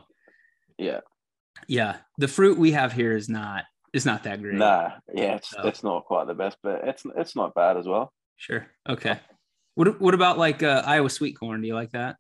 yeah 0.78 1.00
yeah 1.68 1.98
the 2.18 2.28
fruit 2.28 2.58
we 2.58 2.72
have 2.72 2.94
here 2.94 3.16
is 3.16 3.28
not 3.30 3.64
is 3.94 4.06
not 4.06 4.24
that 4.24 4.42
great 4.42 4.56
nah 4.56 4.92
yeah 5.14 5.36
it's 5.36 5.50
so. 5.50 5.62
it's 5.64 5.84
not 5.84 6.06
quite 6.06 6.28
the 6.28 6.34
best 6.34 6.58
but 6.62 6.82
it's 6.84 7.04
it's 7.18 7.36
not 7.36 7.54
bad 7.56 7.78
as 7.78 7.88
well 7.88 8.12
sure 8.38 8.68
okay 8.88 9.20
what 9.76 10.00
what 10.00 10.14
about 10.14 10.38
like 10.38 10.62
uh, 10.64 10.84
iowa 10.86 11.10
sweet 11.10 11.38
corn 11.38 11.62
do 11.62 11.68
you 11.68 11.74
like 11.74 11.92
that 11.92 12.16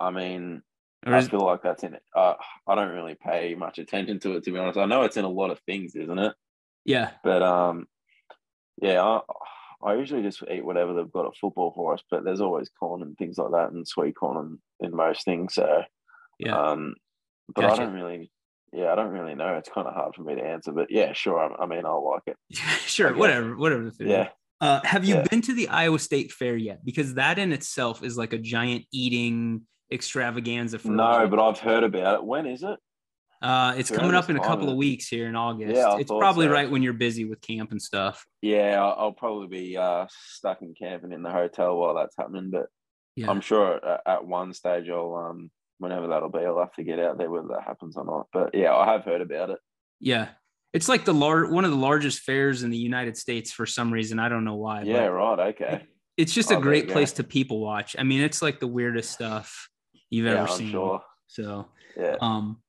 i 0.00 0.10
mean 0.10 0.62
or 1.06 1.14
I 1.14 1.22
feel 1.22 1.44
like 1.44 1.62
that's 1.62 1.82
in 1.82 1.94
it. 1.94 2.02
Uh, 2.14 2.34
I 2.66 2.74
don't 2.74 2.92
really 2.94 3.16
pay 3.16 3.54
much 3.56 3.78
attention 3.78 4.20
to 4.20 4.36
it, 4.36 4.44
to 4.44 4.52
be 4.52 4.58
honest. 4.58 4.78
I 4.78 4.84
know 4.84 5.02
it's 5.02 5.16
in 5.16 5.24
a 5.24 5.28
lot 5.28 5.50
of 5.50 5.58
things, 5.66 5.96
isn't 5.96 6.18
it? 6.18 6.32
Yeah. 6.84 7.10
But 7.24 7.42
um, 7.42 7.86
yeah, 8.80 9.02
I, 9.02 9.20
I 9.84 9.94
usually 9.94 10.22
just 10.22 10.42
eat 10.50 10.64
whatever 10.64 10.94
they've 10.94 11.12
got 11.12 11.26
at 11.26 11.36
football 11.36 11.72
for 11.74 11.94
us. 11.94 12.02
But 12.10 12.24
there's 12.24 12.40
always 12.40 12.70
corn 12.78 13.02
and 13.02 13.16
things 13.16 13.38
like 13.38 13.50
that, 13.52 13.72
and 13.72 13.86
sweet 13.86 14.16
corn 14.16 14.36
and 14.36 14.58
in 14.80 14.96
most 14.96 15.24
things. 15.24 15.54
So 15.54 15.82
yeah. 16.38 16.56
Um, 16.56 16.94
but 17.54 17.62
gotcha. 17.62 17.82
I 17.82 17.84
don't 17.84 17.94
really. 17.94 18.30
Yeah, 18.72 18.90
I 18.90 18.94
don't 18.94 19.10
really 19.10 19.34
know. 19.34 19.54
It's 19.56 19.68
kind 19.68 19.86
of 19.86 19.92
hard 19.92 20.14
for 20.14 20.22
me 20.22 20.34
to 20.34 20.42
answer, 20.42 20.72
but 20.72 20.90
yeah, 20.90 21.12
sure. 21.12 21.38
I, 21.38 21.64
I 21.64 21.66
mean, 21.66 21.84
I'll 21.84 22.08
like 22.08 22.22
it. 22.26 22.36
sure, 22.86 23.14
whatever, 23.14 23.54
whatever 23.54 23.84
the 23.84 23.92
food. 23.92 24.08
Yeah. 24.08 24.28
Uh, 24.62 24.80
have 24.84 25.04
you 25.04 25.16
yeah. 25.16 25.24
been 25.28 25.42
to 25.42 25.52
the 25.52 25.68
Iowa 25.68 25.98
State 25.98 26.32
Fair 26.32 26.56
yet? 26.56 26.82
Because 26.82 27.14
that 27.14 27.38
in 27.38 27.52
itself 27.52 28.02
is 28.02 28.16
like 28.16 28.32
a 28.32 28.38
giant 28.38 28.86
eating 28.90 29.66
extravaganza 29.92 30.78
for 30.78 30.88
no 30.88 31.28
but 31.28 31.38
i've 31.38 31.58
heard 31.58 31.84
about 31.84 32.14
it 32.14 32.24
when 32.24 32.46
is 32.46 32.62
it 32.62 32.78
Uh, 33.42 33.74
it's 33.76 33.90
coming 33.90 34.14
up 34.14 34.30
in 34.30 34.36
a 34.36 34.40
couple 34.40 34.68
of 34.70 34.76
weeks 34.76 35.08
here 35.08 35.26
in 35.28 35.34
August. 35.36 35.74
Yeah, 35.76 35.88
I 35.88 35.98
it's 35.98 36.10
probably 36.10 36.46
so. 36.46 36.52
right 36.52 36.70
when 36.70 36.82
you're 36.82 36.92
busy 36.92 37.24
with 37.24 37.40
camp 37.40 37.72
and 37.72 37.82
stuff. 37.82 38.24
Yeah, 38.40 38.82
I'll, 38.82 38.94
I'll 39.06 39.12
probably 39.12 39.48
be 39.48 39.76
uh, 39.76 40.06
stuck 40.10 40.62
in 40.62 40.74
camping 40.74 41.12
in 41.12 41.22
the 41.22 41.30
hotel 41.30 41.76
while 41.76 41.94
that's 41.94 42.14
happening, 42.16 42.50
but 42.50 42.66
Yeah. 43.16 43.30
I'm 43.30 43.40
sure 43.40 43.84
at, 43.84 44.00
at 44.06 44.26
one 44.26 44.52
stage 44.54 44.88
I'll 44.88 45.14
um 45.14 45.50
whenever 45.78 46.06
that'll 46.06 46.28
be, 46.30 46.38
I'll 46.38 46.60
have 46.60 46.72
to 46.74 46.84
get 46.84 47.00
out 47.00 47.18
there 47.18 47.28
whether 47.30 47.48
that 47.48 47.64
happens 47.66 47.96
or 47.96 48.04
not. 48.04 48.28
But 48.32 48.54
yeah, 48.54 48.72
I 48.74 48.92
have 48.92 49.04
heard 49.04 49.20
about 49.20 49.50
it. 49.50 49.58
Yeah. 49.98 50.28
It's 50.72 50.88
like 50.88 51.04
the 51.04 51.12
lar- 51.12 51.50
one 51.50 51.64
of 51.64 51.70
the 51.72 51.76
largest 51.76 52.20
fairs 52.20 52.62
in 52.62 52.70
the 52.70 52.78
United 52.78 53.16
States 53.16 53.50
for 53.50 53.66
some 53.66 53.92
reason. 53.92 54.18
I 54.20 54.28
don't 54.28 54.44
know 54.44 54.54
why. 54.54 54.82
Yeah, 54.82 55.06
right. 55.06 55.38
Okay. 55.54 55.82
It's 56.16 56.32
just 56.32 56.52
Oh, 56.52 56.58
a 56.58 56.60
great 56.60 56.88
place 56.88 57.12
to 57.14 57.24
people 57.24 57.58
watch. 57.60 57.96
I 57.98 58.04
mean, 58.04 58.22
it's 58.22 58.40
like 58.42 58.60
the 58.60 58.66
weirdest 58.68 59.10
stuff 59.10 59.68
you've 60.08 60.26
Yeah, 60.26 60.32
ever 60.42 60.48
I'm 60.52 60.56
seen. 60.58 60.70
sure. 60.70 61.02
So, 61.26 61.66
Yeah. 61.96 62.16
um, 62.20 62.62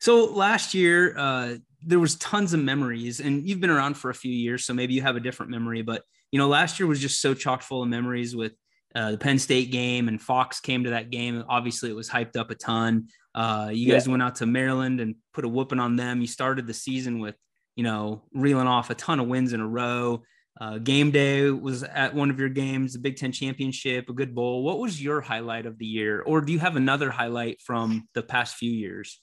so 0.00 0.26
last 0.26 0.74
year, 0.74 1.16
uh, 1.16 1.54
there 1.84 2.00
was 2.00 2.16
tons 2.16 2.52
of 2.52 2.60
memories, 2.60 3.20
and 3.20 3.48
you've 3.48 3.60
been 3.60 3.70
around 3.70 3.94
for 3.94 4.10
a 4.10 4.14
few 4.14 4.32
years, 4.32 4.64
so 4.64 4.74
maybe 4.74 4.94
you 4.94 5.02
have 5.02 5.16
a 5.16 5.20
different 5.20 5.50
memory. 5.50 5.82
But 5.82 6.02
you 6.32 6.38
know, 6.38 6.48
last 6.48 6.78
year 6.78 6.86
was 6.86 7.00
just 7.00 7.20
so 7.20 7.34
chock 7.34 7.62
full 7.62 7.82
of 7.82 7.88
memories 7.88 8.34
with 8.34 8.52
uh, 8.94 9.12
the 9.12 9.18
Penn 9.18 9.38
State 9.38 9.70
game, 9.70 10.08
and 10.08 10.20
Fox 10.20 10.60
came 10.60 10.84
to 10.84 10.90
that 10.90 11.10
game. 11.10 11.44
Obviously, 11.48 11.90
it 11.90 11.96
was 11.96 12.08
hyped 12.08 12.36
up 12.36 12.50
a 12.50 12.54
ton. 12.54 13.08
Uh, 13.34 13.68
you 13.72 13.92
guys 13.92 14.08
went 14.08 14.22
out 14.22 14.36
to 14.36 14.46
Maryland 14.46 15.00
and 15.00 15.16
put 15.34 15.44
a 15.44 15.48
whooping 15.48 15.78
on 15.78 15.96
them. 15.96 16.22
You 16.22 16.26
started 16.26 16.66
the 16.66 16.74
season 16.74 17.20
with, 17.20 17.34
you 17.76 17.84
know, 17.84 18.22
reeling 18.32 18.66
off 18.66 18.88
a 18.88 18.94
ton 18.94 19.20
of 19.20 19.28
wins 19.28 19.52
in 19.52 19.60
a 19.60 19.66
row. 19.66 20.22
Uh, 20.58 20.78
game 20.78 21.10
day 21.10 21.50
was 21.50 21.82
at 21.82 22.14
one 22.14 22.30
of 22.30 22.40
your 22.40 22.48
games, 22.48 22.94
the 22.94 22.98
Big 22.98 23.16
Ten 23.16 23.30
championship, 23.30 24.08
a 24.08 24.14
good 24.14 24.34
bowl. 24.34 24.62
What 24.62 24.78
was 24.78 25.02
your 25.02 25.20
highlight 25.20 25.66
of 25.66 25.76
the 25.76 25.84
year, 25.84 26.22
or 26.22 26.40
do 26.40 26.52
you 26.52 26.58
have 26.58 26.76
another 26.76 27.10
highlight 27.10 27.60
from 27.60 28.08
the 28.14 28.22
past 28.22 28.56
few 28.56 28.70
years? 28.70 29.20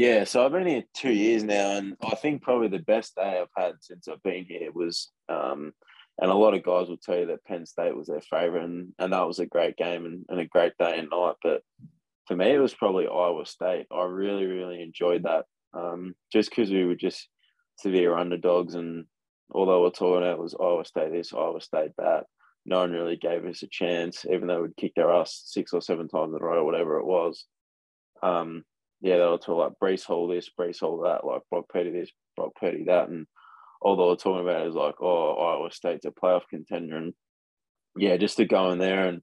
Yeah, 0.00 0.24
so 0.24 0.42
I've 0.42 0.52
been 0.52 0.66
here 0.66 0.84
two 0.94 1.12
years 1.12 1.44
now, 1.44 1.72
and 1.72 1.94
I 2.02 2.14
think 2.14 2.40
probably 2.40 2.68
the 2.68 2.78
best 2.78 3.16
day 3.16 3.38
I've 3.38 3.62
had 3.62 3.74
since 3.82 4.08
I've 4.08 4.22
been 4.22 4.46
here 4.48 4.72
was, 4.72 5.10
um, 5.28 5.74
and 6.18 6.30
a 6.30 6.34
lot 6.34 6.54
of 6.54 6.62
guys 6.62 6.88
will 6.88 6.96
tell 6.96 7.18
you 7.18 7.26
that 7.26 7.44
Penn 7.44 7.66
State 7.66 7.94
was 7.94 8.06
their 8.06 8.22
favorite, 8.22 8.64
and, 8.64 8.94
and 8.98 9.12
that 9.12 9.26
was 9.26 9.40
a 9.40 9.44
great 9.44 9.76
game 9.76 10.06
and, 10.06 10.24
and 10.30 10.40
a 10.40 10.46
great 10.46 10.72
day 10.78 10.98
and 10.98 11.10
night. 11.10 11.34
But 11.42 11.60
for 12.26 12.34
me, 12.34 12.50
it 12.50 12.58
was 12.58 12.72
probably 12.72 13.08
Iowa 13.08 13.44
State. 13.44 13.88
I 13.92 14.04
really, 14.04 14.46
really 14.46 14.80
enjoyed 14.80 15.24
that, 15.24 15.44
um, 15.74 16.14
just 16.32 16.48
because 16.48 16.70
we 16.70 16.86
were 16.86 16.94
just 16.94 17.28
severe 17.76 18.16
underdogs, 18.16 18.76
and 18.76 19.04
although 19.50 19.82
we're 19.82 19.90
talking 19.90 20.26
about 20.26 20.38
was 20.38 20.56
Iowa 20.58 20.86
State 20.86 21.12
this, 21.12 21.34
Iowa 21.34 21.60
State 21.60 21.92
that, 21.98 22.24
no 22.64 22.78
one 22.78 22.92
really 22.92 23.16
gave 23.16 23.44
us 23.44 23.62
a 23.62 23.68
chance, 23.70 24.24
even 24.24 24.48
though 24.48 24.62
we'd 24.62 24.78
kicked 24.78 24.96
their 24.96 25.12
ass 25.12 25.42
six 25.44 25.74
or 25.74 25.82
seven 25.82 26.08
times 26.08 26.32
in 26.34 26.40
a 26.40 26.42
row, 26.42 26.64
whatever 26.64 27.00
it 27.00 27.04
was. 27.04 27.44
Um, 28.22 28.64
yeah, 29.00 29.16
they 29.16 29.24
were 29.24 29.38
talking 29.38 29.54
like 29.54 29.72
Breece 29.82 30.04
Hall 30.04 30.28
this, 30.28 30.50
Breece 30.58 30.80
Hall 30.80 31.00
that, 31.02 31.26
like 31.26 31.42
Brock 31.50 31.66
Purdy 31.68 31.90
this, 31.90 32.10
Brock 32.36 32.52
Purdy 32.60 32.84
that, 32.84 33.08
and 33.08 33.26
all 33.80 33.96
they 33.96 34.04
were 34.04 34.16
talking 34.16 34.46
about 34.46 34.66
is 34.66 34.74
like, 34.74 34.96
oh, 35.00 35.34
Iowa 35.34 35.70
State's 35.72 36.04
a 36.04 36.10
playoff 36.10 36.42
contender, 36.50 36.96
and 36.96 37.14
yeah, 37.96 38.16
just 38.16 38.36
to 38.36 38.44
go 38.44 38.70
in 38.70 38.78
there 38.78 39.08
and 39.08 39.22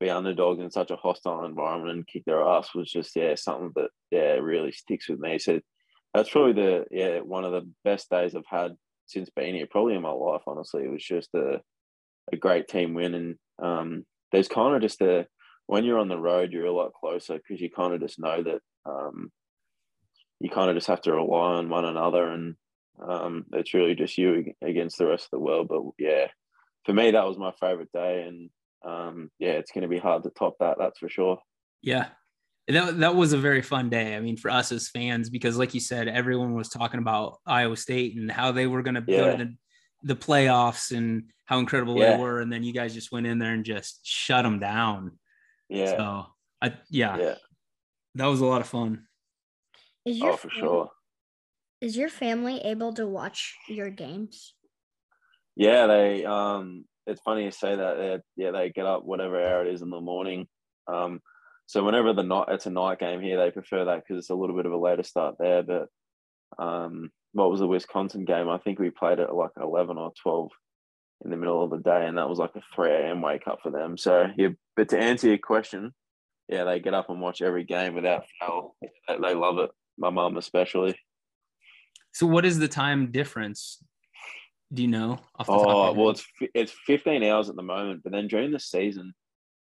be 0.00 0.10
underdogs 0.10 0.60
in 0.60 0.70
such 0.70 0.90
a 0.90 0.96
hostile 0.96 1.44
environment 1.44 1.96
and 1.96 2.06
kick 2.06 2.24
their 2.24 2.46
ass 2.46 2.72
was 2.74 2.90
just 2.90 3.16
yeah 3.16 3.34
something 3.34 3.72
that 3.74 3.88
yeah 4.10 4.34
really 4.34 4.72
sticks 4.72 5.08
with 5.08 5.18
me. 5.18 5.38
So 5.38 5.60
that's 6.14 6.30
probably 6.30 6.52
the 6.52 6.84
yeah 6.90 7.18
one 7.18 7.44
of 7.44 7.52
the 7.52 7.68
best 7.84 8.08
days 8.10 8.34
I've 8.34 8.42
had 8.48 8.72
since 9.06 9.30
being 9.34 9.54
here, 9.54 9.66
probably 9.70 9.94
in 9.94 10.02
my 10.02 10.10
life. 10.10 10.42
Honestly, 10.46 10.84
it 10.84 10.90
was 10.90 11.04
just 11.04 11.30
a 11.34 11.60
a 12.32 12.36
great 12.36 12.68
team 12.68 12.94
win, 12.94 13.14
and 13.14 13.36
um, 13.62 14.04
there's 14.32 14.48
kind 14.48 14.74
of 14.74 14.82
just 14.82 15.00
a 15.00 15.26
when 15.66 15.84
you're 15.84 15.98
on 15.98 16.08
the 16.08 16.18
road, 16.18 16.52
you're 16.52 16.66
a 16.66 16.72
lot 16.72 16.94
closer 16.94 17.36
because 17.36 17.60
you 17.60 17.70
kind 17.70 17.92
of 17.92 18.00
just 18.00 18.18
know 18.18 18.42
that 18.42 18.60
um, 18.86 19.30
you 20.40 20.50
kind 20.50 20.70
of 20.70 20.76
just 20.76 20.86
have 20.86 21.00
to 21.02 21.12
rely 21.12 21.56
on 21.56 21.68
one 21.68 21.84
another, 21.84 22.28
and 22.28 22.54
um, 23.06 23.44
it's 23.52 23.74
really 23.74 23.94
just 23.94 24.18
you 24.18 24.52
against 24.62 24.98
the 24.98 25.06
rest 25.06 25.24
of 25.24 25.30
the 25.32 25.38
world. 25.40 25.68
But 25.68 25.82
yeah, 25.98 26.26
for 26.84 26.92
me, 26.92 27.10
that 27.10 27.26
was 27.26 27.38
my 27.38 27.52
favorite 27.60 27.92
day, 27.92 28.22
and 28.26 28.50
um, 28.84 29.30
yeah, 29.38 29.52
it's 29.52 29.72
going 29.72 29.82
to 29.82 29.88
be 29.88 29.98
hard 29.98 30.22
to 30.24 30.30
top 30.30 30.56
that. 30.60 30.76
That's 30.78 30.98
for 30.98 31.08
sure. 31.08 31.38
Yeah. 31.82 32.08
That, 32.68 32.98
that 32.98 33.16
was 33.16 33.32
a 33.32 33.38
very 33.38 33.62
fun 33.62 33.88
day. 33.88 34.14
I 34.14 34.20
mean, 34.20 34.36
for 34.36 34.50
us 34.50 34.72
as 34.72 34.90
fans, 34.90 35.30
because 35.30 35.56
like 35.56 35.72
you 35.72 35.80
said, 35.80 36.06
everyone 36.06 36.52
was 36.52 36.68
talking 36.68 37.00
about 37.00 37.38
Iowa 37.46 37.78
State 37.78 38.14
and 38.16 38.30
how 38.30 38.52
they 38.52 38.66
were 38.66 38.82
going 38.82 38.96
to 38.96 39.04
Yeah. 39.06 39.16
go 39.16 39.36
to 39.38 39.44
the, 39.44 39.56
the 40.02 40.14
playoffs 40.16 40.94
and 40.94 41.30
how 41.46 41.60
incredible 41.60 41.98
Yeah. 41.98 42.12
they 42.12 42.18
were. 42.18 42.40
And 42.40 42.52
then 42.52 42.62
you 42.62 42.74
guys 42.74 42.92
just 42.92 43.10
went 43.10 43.26
in 43.26 43.38
there 43.38 43.54
and 43.54 43.64
just 43.64 44.00
shut 44.04 44.42
them 44.42 44.58
down. 44.58 45.18
Yeah, 45.70 45.96
So, 45.96 46.26
I, 46.60 46.74
yeah, 46.90 47.16
yeah, 47.16 47.34
that 48.18 48.26
was 48.26 48.40
a 48.40 48.46
lot 48.46 48.60
of 48.60 48.68
fun. 48.68 49.06
Is 50.04 50.18
your 50.18 50.32
oh 50.32 50.36
for 50.36 50.48
fam- 50.48 50.60
sure. 50.60 50.90
Is 51.80 51.96
your 51.96 52.08
family 52.08 52.58
able 52.58 52.92
to 52.94 53.06
watch 53.06 53.56
your 53.68 53.90
games? 53.90 54.54
Yeah, 55.56 55.86
they 55.86 56.24
um 56.24 56.84
it's 57.06 57.20
funny 57.22 57.44
you 57.44 57.50
say 57.50 57.74
that. 57.74 57.96
They, 57.96 58.44
yeah, 58.44 58.50
they 58.50 58.70
get 58.70 58.86
up 58.86 59.04
whatever 59.04 59.40
hour 59.40 59.64
it 59.64 59.72
is 59.72 59.82
in 59.82 59.90
the 59.90 60.00
morning. 60.00 60.46
Um 60.86 61.20
so 61.66 61.84
whenever 61.84 62.12
the 62.12 62.22
night 62.22 62.46
it's 62.48 62.66
a 62.66 62.70
night 62.70 62.98
game 62.98 63.20
here, 63.20 63.38
they 63.38 63.50
prefer 63.50 63.84
that 63.84 64.02
because 64.02 64.18
it's 64.18 64.30
a 64.30 64.34
little 64.34 64.56
bit 64.56 64.66
of 64.66 64.72
a 64.72 64.78
later 64.78 65.02
start 65.02 65.36
there. 65.38 65.62
But 65.62 65.88
um 66.58 67.10
what 67.32 67.50
was 67.50 67.60
the 67.60 67.66
Wisconsin 67.66 68.24
game? 68.24 68.48
I 68.48 68.58
think 68.58 68.78
we 68.78 68.90
played 68.90 69.18
it 69.18 69.28
at 69.28 69.34
like 69.34 69.50
eleven 69.60 69.98
or 69.98 70.12
twelve 70.20 70.50
in 71.24 71.30
the 71.30 71.36
middle 71.36 71.62
of 71.62 71.70
the 71.70 71.78
day, 71.78 72.06
and 72.06 72.18
that 72.18 72.28
was 72.28 72.38
like 72.38 72.54
a 72.56 72.62
three 72.74 72.90
AM 72.90 73.20
wake 73.20 73.46
up 73.46 73.58
for 73.62 73.70
them. 73.70 73.96
So 73.96 74.28
yeah, 74.36 74.48
but 74.76 74.88
to 74.90 74.98
answer 74.98 75.28
your 75.28 75.38
question, 75.38 75.92
yeah, 76.48 76.64
they 76.64 76.80
get 76.80 76.94
up 76.94 77.10
and 77.10 77.20
watch 77.20 77.42
every 77.42 77.64
game 77.64 77.94
without 77.94 78.24
fail. 78.40 78.74
They, 79.08 79.34
love 79.34 79.58
it. 79.58 79.70
My 79.98 80.10
mum 80.10 80.36
especially. 80.36 80.98
So, 82.12 82.26
what 82.26 82.44
is 82.44 82.58
the 82.58 82.68
time 82.68 83.10
difference? 83.10 83.82
Do 84.72 84.82
you 84.82 84.88
know? 84.88 85.18
Off 85.38 85.46
the 85.46 85.52
top 85.52 85.60
of 85.62 85.66
Oh 85.66 85.92
well, 85.92 86.10
it's 86.10 86.26
it's 86.54 86.72
fifteen 86.86 87.22
hours 87.22 87.48
at 87.48 87.56
the 87.56 87.62
moment, 87.62 88.02
but 88.02 88.12
then 88.12 88.28
during 88.28 88.50
the 88.50 88.60
season, 88.60 89.14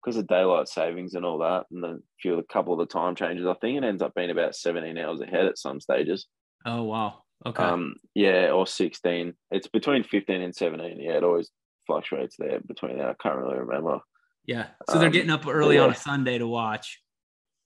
because 0.03 0.17
of 0.17 0.27
daylight 0.27 0.69
savings 0.69 1.15
and 1.15 1.25
all 1.25 1.39
that, 1.39 1.67
and 1.71 1.83
the 1.83 2.03
few 2.21 2.39
a 2.39 2.45
couple 2.45 2.73
of 2.73 2.79
the 2.79 2.87
time 2.87 3.15
changes, 3.15 3.47
I 3.47 3.55
think 3.55 3.79
it 3.79 3.85
ends 3.85 4.03
up 4.03 4.15
being 4.15 4.31
about 4.31 4.55
seventeen 4.55 4.99
hours 4.99 5.21
ahead 5.21 5.47
at 5.47 5.59
some 5.59 5.81
stages. 5.81 6.27
oh, 6.65 6.85
wow. 6.85 7.23
Okay. 7.45 7.63
Um, 7.63 7.97
yeah, 8.15 8.51
or 8.51 8.67
sixteen. 8.67 9.35
It's 9.51 9.69
between 9.69 10.05
fifteen 10.05 10.43
and 10.43 10.55
seventeen. 10.55 11.01
Yeah, 11.01 11.19
it 11.19 11.25
always 11.25 11.51
fluctuates 11.87 12.37
there 12.39 12.61
between 12.61 12.99
that. 12.99 13.09
I 13.09 13.15
can't 13.23 13.39
really 13.39 13.59
remember. 13.59 14.01
Yeah. 14.47 14.69
So, 14.89 14.99
they're 14.99 15.07
um, 15.07 15.13
getting 15.13 15.31
up 15.31 15.47
early 15.47 15.79
on 15.79 15.91
a. 15.91 15.95
Sunday 15.95 16.39
to 16.39 16.47
watch. 16.47 17.01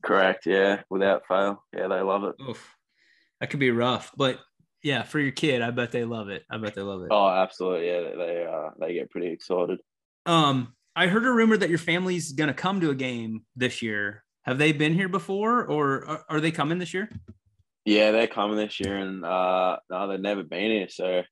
Correct. 0.03 0.47
Yeah, 0.47 0.83
without 0.89 1.27
fail. 1.27 1.65
Yeah, 1.77 1.89
they 1.89 2.01
love 2.01 2.25
it. 2.25 2.35
Oof. 2.43 2.75
That 3.41 3.51
could 3.51 3.61
be 3.61 3.71
rough, 3.71 4.13
but 4.17 4.39
yeah, 4.83 5.03
for 5.03 5.19
your 5.19 5.33
kid, 5.33 5.63
I 5.63 5.71
bet 5.71 5.93
they 5.93 6.05
love 6.05 6.29
it. 6.29 6.45
I 6.51 6.59
bet 6.59 6.75
they 6.75 6.83
love 6.83 7.03
it. 7.03 7.09
Oh, 7.11 7.29
absolutely. 7.29 7.87
Yeah, 7.87 8.01
they 8.01 8.17
they, 8.17 8.47
uh, 8.47 8.71
they 8.79 8.95
get 8.95 9.11
pretty 9.11 9.29
excited. 9.29 9.79
Um, 10.27 10.75
I 10.97 11.07
heard 11.07 11.25
a 11.25 11.31
rumor 11.31 11.57
that 11.57 11.69
your 11.69 11.79
family's 11.79 12.33
gonna 12.33 12.55
come 12.55 12.81
to 12.81 12.91
a 12.91 12.95
game 12.95 13.45
this 13.57 13.83
year. 13.83 14.25
Have 14.43 14.59
they 14.59 14.73
been 14.73 14.95
here 14.95 15.09
before, 15.09 15.65
or 15.65 16.07
are, 16.07 16.25
are 16.31 16.41
they 16.41 16.51
coming 16.51 16.79
this 16.79 16.95
year? 16.95 17.11
Yeah, 17.85 18.11
they're 18.11 18.27
coming 18.27 18.57
this 18.57 18.79
year, 18.81 18.97
and 18.97 19.25
uh, 19.25 19.79
no, 19.91 20.09
they've 20.09 20.21
never 20.21 20.43
been 20.43 20.71
here, 20.71 20.89
so 20.89 21.23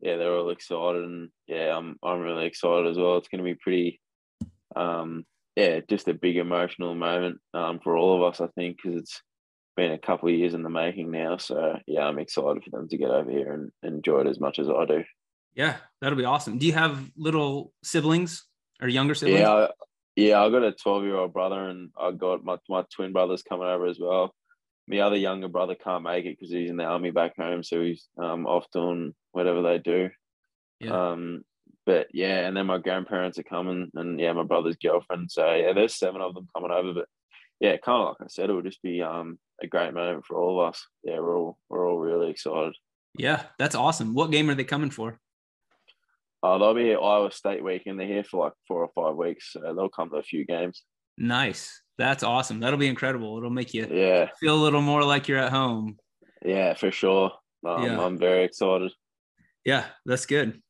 yeah, 0.00 0.16
they're 0.16 0.32
all 0.32 0.50
excited, 0.50 1.02
and 1.02 1.30
yeah, 1.46 1.76
I'm 1.76 1.96
I'm 2.02 2.20
really 2.20 2.46
excited 2.46 2.86
as 2.86 2.96
well. 2.96 3.16
It's 3.16 3.28
going 3.28 3.38
to 3.38 3.44
be 3.44 3.54
pretty, 3.54 4.00
um, 4.76 5.24
yeah, 5.56 5.80
just 5.88 6.08
a 6.08 6.14
big 6.14 6.36
emotional 6.36 6.94
moment 6.94 7.38
um, 7.54 7.80
for 7.82 7.96
all 7.96 8.16
of 8.16 8.30
us, 8.30 8.40
I 8.40 8.48
think, 8.48 8.76
because 8.76 9.00
it's 9.00 9.22
been 9.76 9.92
a 9.92 9.98
couple 9.98 10.28
of 10.28 10.34
years 10.34 10.54
in 10.54 10.62
the 10.62 10.70
making 10.70 11.10
now. 11.10 11.38
So 11.38 11.78
yeah, 11.86 12.02
I'm 12.02 12.18
excited 12.18 12.62
for 12.62 12.70
them 12.70 12.88
to 12.88 12.96
get 12.96 13.10
over 13.10 13.30
here 13.30 13.52
and 13.52 13.70
enjoy 13.82 14.20
it 14.20 14.26
as 14.26 14.38
much 14.38 14.58
as 14.58 14.68
I 14.68 14.84
do. 14.84 15.04
Yeah, 15.54 15.76
that'll 16.00 16.18
be 16.18 16.24
awesome. 16.24 16.58
Do 16.58 16.66
you 16.66 16.74
have 16.74 17.10
little 17.16 17.72
siblings 17.82 18.44
or 18.80 18.88
younger 18.88 19.14
siblings? 19.14 19.40
Yeah, 19.40 19.50
I, 19.50 19.68
yeah, 20.14 20.42
I 20.42 20.50
got 20.50 20.62
a 20.62 20.72
12 20.72 21.04
year 21.04 21.16
old 21.16 21.32
brother, 21.32 21.68
and 21.68 21.90
I 21.98 22.10
got 22.12 22.44
my 22.44 22.58
my 22.68 22.84
twin 22.94 23.12
brothers 23.12 23.42
coming 23.42 23.66
over 23.66 23.86
as 23.86 23.98
well. 23.98 24.34
My 24.88 25.00
other 25.00 25.16
younger 25.16 25.48
brother 25.48 25.74
can't 25.74 26.04
make 26.04 26.26
it 26.26 26.36
because 26.38 26.52
he's 26.52 26.70
in 26.70 26.76
the 26.76 26.84
army 26.84 27.10
back 27.10 27.36
home, 27.38 27.62
so 27.62 27.82
he's 27.82 28.06
um, 28.18 28.46
off 28.46 28.66
doing 28.72 29.14
whatever 29.32 29.62
they 29.62 29.78
do. 29.78 30.10
Yeah. 30.80 31.10
Um, 31.10 31.42
but 31.86 32.08
yeah, 32.12 32.46
and 32.46 32.56
then 32.56 32.66
my 32.66 32.78
grandparents 32.78 33.38
are 33.38 33.42
coming, 33.44 33.90
and 33.94 34.18
yeah, 34.20 34.32
my 34.32 34.42
brother's 34.42 34.76
girlfriend. 34.76 35.30
So 35.30 35.54
yeah, 35.54 35.72
there's 35.72 35.94
seven 35.94 36.20
of 36.20 36.34
them 36.34 36.48
coming 36.54 36.70
over. 36.72 36.92
But 36.92 37.08
yeah, 37.60 37.76
kind 37.78 38.02
of 38.02 38.08
like 38.08 38.16
I 38.22 38.26
said, 38.28 38.50
it 38.50 38.52
would 38.52 38.64
just 38.66 38.82
be 38.82 39.00
um 39.02 39.38
a 39.62 39.66
great 39.66 39.94
moment 39.94 40.26
for 40.26 40.36
all 40.36 40.60
of 40.60 40.68
us. 40.68 40.84
Yeah, 41.04 41.20
we're 41.20 41.38
all 41.38 41.58
we're 41.70 41.88
all 41.88 41.98
really 41.98 42.30
excited. 42.30 42.74
Yeah, 43.18 43.44
that's 43.58 43.74
awesome. 43.74 44.12
What 44.14 44.30
game 44.30 44.50
are 44.50 44.54
they 44.54 44.64
coming 44.64 44.90
for? 44.90 45.18
Uh, 46.42 46.58
they'll 46.58 46.74
be 46.74 46.82
here 46.82 47.00
Iowa 47.00 47.32
State 47.32 47.64
weekend. 47.64 47.98
They're 47.98 48.06
here 48.06 48.22
for 48.24 48.44
like 48.44 48.52
four 48.68 48.84
or 48.84 48.90
five 48.94 49.16
weeks, 49.16 49.52
so 49.52 49.60
they'll 49.60 49.88
come 49.88 50.10
to 50.10 50.16
a 50.16 50.22
few 50.22 50.44
games. 50.44 50.82
Nice. 51.16 51.80
That's 51.98 52.22
awesome. 52.22 52.60
That'll 52.60 52.78
be 52.78 52.88
incredible. 52.88 53.38
It'll 53.38 53.48
make 53.48 53.72
you 53.72 53.86
Yeah, 53.90 54.28
feel 54.38 54.54
a 54.54 54.62
little 54.62 54.82
more 54.82 55.02
like 55.02 55.28
you're 55.28 55.38
at 55.38 55.50
home. 55.50 55.96
yeah, 56.44 56.74
for 56.74 56.90
sure. 56.90 57.32
Um, 57.66 57.82
Yeah. 57.84 58.04
I'm 58.04 58.18
very 58.18 58.44
excited. 58.44 58.92
Yeah, 59.64 59.86
that's 60.04 60.26
good. 60.26 60.60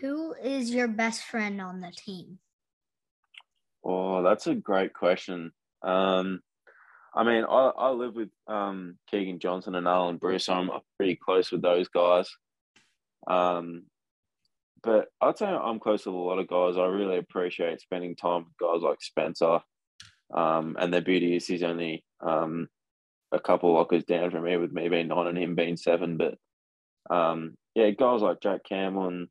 Who 0.00 0.33
is 0.44 0.72
your 0.72 0.88
best 0.88 1.24
friend 1.24 1.60
on 1.60 1.80
the 1.80 1.90
team? 1.90 2.38
Oh, 3.84 4.22
that's 4.22 4.46
a 4.46 4.54
great 4.54 4.92
question. 4.92 5.52
Um, 5.82 6.40
I 7.14 7.24
mean, 7.24 7.44
I, 7.44 7.70
I 7.76 7.90
live 7.90 8.14
with 8.14 8.30
um, 8.46 8.98
Keagan 9.12 9.40
Johnson 9.40 9.74
and 9.74 9.86
Arland 9.86 10.20
Bruce. 10.20 10.46
So 10.46 10.54
I'm 10.54 10.70
pretty 10.96 11.16
close 11.16 11.50
with 11.50 11.62
those 11.62 11.88
guys. 11.88 12.28
Um, 13.26 13.84
but 14.82 15.06
I'd 15.20 15.38
say 15.38 15.46
I'm 15.46 15.80
close 15.80 16.04
with 16.04 16.14
a 16.14 16.18
lot 16.18 16.38
of 16.38 16.48
guys. 16.48 16.76
I 16.76 16.86
really 16.86 17.16
appreciate 17.16 17.80
spending 17.80 18.16
time 18.16 18.44
with 18.44 18.58
guys 18.60 18.82
like 18.82 19.00
Spencer. 19.00 19.60
Um, 20.32 20.76
and 20.78 20.92
the 20.92 21.00
beauty 21.00 21.36
is 21.36 21.46
he's 21.46 21.62
only 21.62 22.04
um, 22.20 22.68
a 23.32 23.40
couple 23.40 23.72
lockers 23.72 24.04
down 24.04 24.30
from 24.30 24.44
me, 24.44 24.56
with 24.56 24.72
me 24.72 24.88
being 24.88 25.08
nine 25.08 25.26
and 25.26 25.38
him 25.38 25.54
being 25.54 25.76
seven. 25.76 26.18
But 26.18 26.36
um, 27.14 27.56
yeah, 27.74 27.90
guys 27.90 28.20
like 28.20 28.40
Jack 28.40 28.62
and, 28.70 29.28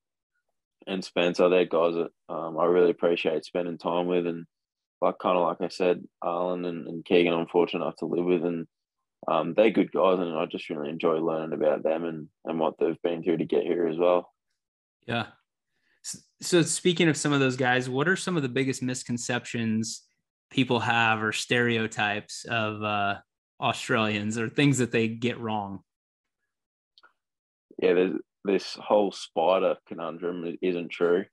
and 0.88 1.04
Spencer, 1.04 1.50
they're 1.50 1.66
guys 1.66 1.96
that 1.96 2.10
um, 2.34 2.58
I 2.58 2.66
really 2.66 2.92
appreciate 2.92 3.46
spending 3.46 3.78
time 3.78 4.08
with. 4.08 4.28
And 4.28 4.46
like 5.02 5.20
kind 5.20 5.38
of 5.38 5.44
like 5.44 5.62
I 5.62 5.68
said, 5.68 6.04
Arland 6.24 6.68
and, 6.68 6.88
and 6.88 7.06
Keagan, 7.06 7.34
I'm 7.34 7.48
fortunate 7.48 7.84
enough 7.84 7.98
to 7.98 8.06
live 8.06 8.26
with, 8.26 8.44
and 8.46 8.68
um, 9.28 9.54
they're 9.54 9.70
good 9.70 9.92
guys, 9.92 10.20
and 10.20 10.38
I 10.38 10.46
just 10.46 10.70
really 10.70 10.90
enjoy 10.90 11.18
learning 11.18 11.54
about 11.54 11.84
them 11.84 12.06
and, 12.06 12.28
and 12.46 12.60
what 12.60 12.76
they've 12.80 13.02
been 13.02 13.24
through 13.24 13.38
to 13.38 13.46
get 13.46 13.64
here 13.64 13.88
as 13.88 13.98
well. 13.98 14.32
Yeah. 15.06 15.28
So 16.42 16.62
speaking 16.62 17.08
of 17.08 17.18
some 17.18 17.32
of 17.32 17.40
those 17.40 17.56
guys, 17.56 17.90
what 17.90 18.08
are 18.10 18.16
some 18.16 18.36
of 18.36 18.44
the 18.44 18.50
biggest 18.50 18.82
misconceptions 18.82 20.04
people 20.52 20.80
have 20.82 21.24
or 21.24 21.32
stereotypes 21.32 22.46
of 22.50 22.84
uh, 22.84 23.16
Australians 23.62 24.38
or 24.38 24.50
things 24.50 24.78
that 24.80 24.92
they 24.92 25.08
get 25.08 25.40
wrong? 25.40 25.80
Yeah, 27.82 27.94
there's 27.94 28.16
this 28.44 28.76
whole 28.76 29.12
spider 29.12 29.78
conundrum 29.88 30.58
isn't 30.62 30.90
true. 30.90 31.26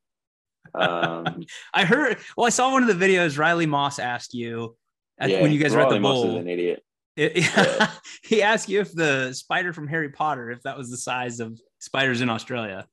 Um, 0.74 1.44
I 1.74 1.84
heard. 1.84 2.18
Well, 2.36 2.46
I 2.46 2.50
saw 2.50 2.72
one 2.72 2.88
of 2.88 2.98
the 2.98 3.06
videos 3.06 3.38
Riley 3.38 3.66
Moss 3.66 3.98
asked 3.98 4.34
you 4.34 4.76
at, 5.18 5.30
yeah, 5.30 5.42
when 5.42 5.52
you 5.52 5.58
guys 5.58 5.74
Riley 5.74 5.86
were 5.86 5.94
at 5.94 5.96
the 5.96 6.02
bowl. 6.02 6.24
Moss 6.24 6.34
is 6.34 6.40
an 6.40 6.48
idiot. 6.48 6.84
It, 7.16 7.36
yeah. 7.56 7.90
he 8.22 8.42
asked 8.42 8.68
you 8.68 8.80
if 8.80 8.94
the 8.94 9.32
spider 9.32 9.72
from 9.72 9.88
Harry 9.88 10.10
Potter, 10.10 10.50
if 10.50 10.62
that 10.62 10.76
was 10.76 10.90
the 10.90 10.96
size 10.96 11.40
of 11.40 11.60
spiders 11.78 12.20
in 12.20 12.30
Australia. 12.30 12.86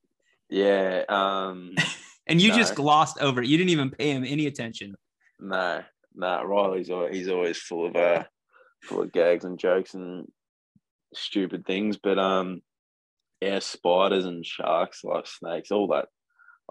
Yeah. 0.50 1.04
Um, 1.08 1.76
and 2.28 2.42
you 2.42 2.50
no. 2.50 2.58
just 2.58 2.76
glossed 2.76 3.22
over 3.22 3.42
it. 3.42 3.48
You 3.48 3.58
didn't 3.58 3.70
even 3.70 3.90
pay 3.90 4.12
him 4.12 4.24
any 4.24 4.48
attention. 4.48 4.96
No, 5.40 5.84
no. 6.16 6.44
Riley's 6.44 6.90
always, 6.90 7.16
he's 7.16 7.30
always 7.30 7.58
full 7.58 7.88
of 7.88 7.96
uh, 7.96 8.24
full 8.84 9.04
of 9.04 9.12
gags 9.12 9.46
and 9.46 9.60
jokes 9.60 9.94
and 9.94 10.28
stupid 11.14 11.66
things. 11.66 11.98
But 11.98 12.18
um, 12.18 12.62
yeah, 13.42 13.60
spiders 13.60 14.26
and 14.26 14.46
sharks, 14.46 15.04
like 15.04 15.28
snakes, 15.28 15.72
all 15.72 15.88
that 15.88 16.08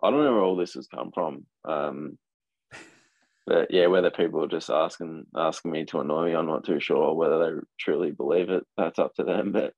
I 0.03 0.11
don't 0.11 0.25
know 0.25 0.33
where 0.33 0.43
all 0.43 0.57
this 0.57 0.75
has 0.75 0.87
come 0.87 1.11
from. 1.13 1.47
Um, 1.65 2.19
but 3.47 3.69
yeah, 3.71 3.87
whether 3.87 4.11
people 4.11 4.45
are 4.45 4.49
just 4.49 4.71
asking 4.71 5.27
asking 5.35 5.71
me 5.71 5.85
to 5.87 6.01
annoy 6.01 6.27
me, 6.27 6.33
I'm 6.35 6.47
not 6.47 6.65
too 6.65 6.81
sure. 6.81 7.15
Whether 7.15 7.39
they 7.39 7.61
truly 7.79 8.11
believe 8.11 8.51
it, 8.51 8.65
that's 8.77 8.99
up 8.99 9.15
to 9.15 9.25
them. 9.25 9.53
But 9.53 9.73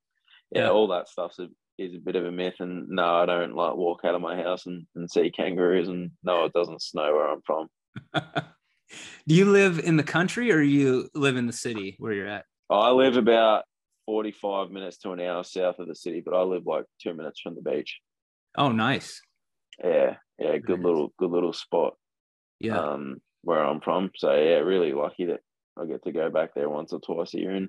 yeah, 0.50 0.62
yeah. 0.62 0.70
all 0.70 0.88
that 0.88 1.08
stuff 1.08 1.34
is 1.78 1.94
a 1.94 1.98
bit 1.98 2.16
of 2.16 2.24
a 2.24 2.32
myth. 2.32 2.56
And 2.60 2.88
no, 2.88 3.04
I 3.04 3.26
don't 3.26 3.54
like 3.54 3.76
walk 3.76 4.00
out 4.04 4.14
of 4.14 4.22
my 4.22 4.36
house 4.36 4.66
and, 4.66 4.86
and 4.96 5.10
see 5.10 5.30
kangaroos. 5.30 5.88
And 5.88 6.12
no, 6.24 6.44
it 6.46 6.52
doesn't 6.52 6.82
snow 6.82 7.12
where 7.12 7.28
I'm 7.28 7.42
from. 7.42 7.68
Do 9.26 9.34
you 9.34 9.44
live 9.44 9.78
in 9.78 9.98
the 9.98 10.02
country 10.02 10.50
or 10.50 10.62
you 10.62 11.10
live 11.14 11.36
in 11.36 11.46
the 11.46 11.52
city 11.52 11.96
where 11.98 12.14
you're 12.14 12.26
at? 12.26 12.46
I 12.70 12.90
live 12.90 13.18
about 13.18 13.64
45 14.08 14.70
minutes 14.70 14.96
to 14.96 15.12
an 15.12 15.20
hour 15.20 15.44
south 15.44 15.78
of 15.78 15.86
the 15.86 15.94
city, 15.94 16.22
but 16.24 16.34
I 16.34 16.40
live 16.40 16.64
like 16.64 16.86
two 16.98 17.12
minutes 17.12 17.42
from 17.42 17.54
the 17.54 17.60
beach. 17.60 18.00
Oh, 18.56 18.72
nice. 18.72 19.20
Yeah, 19.84 20.14
yeah, 20.38 20.56
good 20.56 20.80
little 20.80 21.12
good 21.18 21.30
little 21.30 21.52
spot. 21.52 21.92
Yeah. 22.58 22.78
Um, 22.78 23.20
where 23.42 23.62
I'm 23.62 23.82
from. 23.82 24.10
So 24.16 24.32
yeah, 24.32 24.60
really 24.60 24.94
lucky 24.94 25.26
that 25.26 25.40
I 25.78 25.84
get 25.84 26.04
to 26.04 26.12
go 26.12 26.30
back 26.30 26.54
there 26.54 26.70
once 26.70 26.94
or 26.94 27.00
twice 27.00 27.34
a 27.34 27.38
year 27.38 27.50
and 27.50 27.68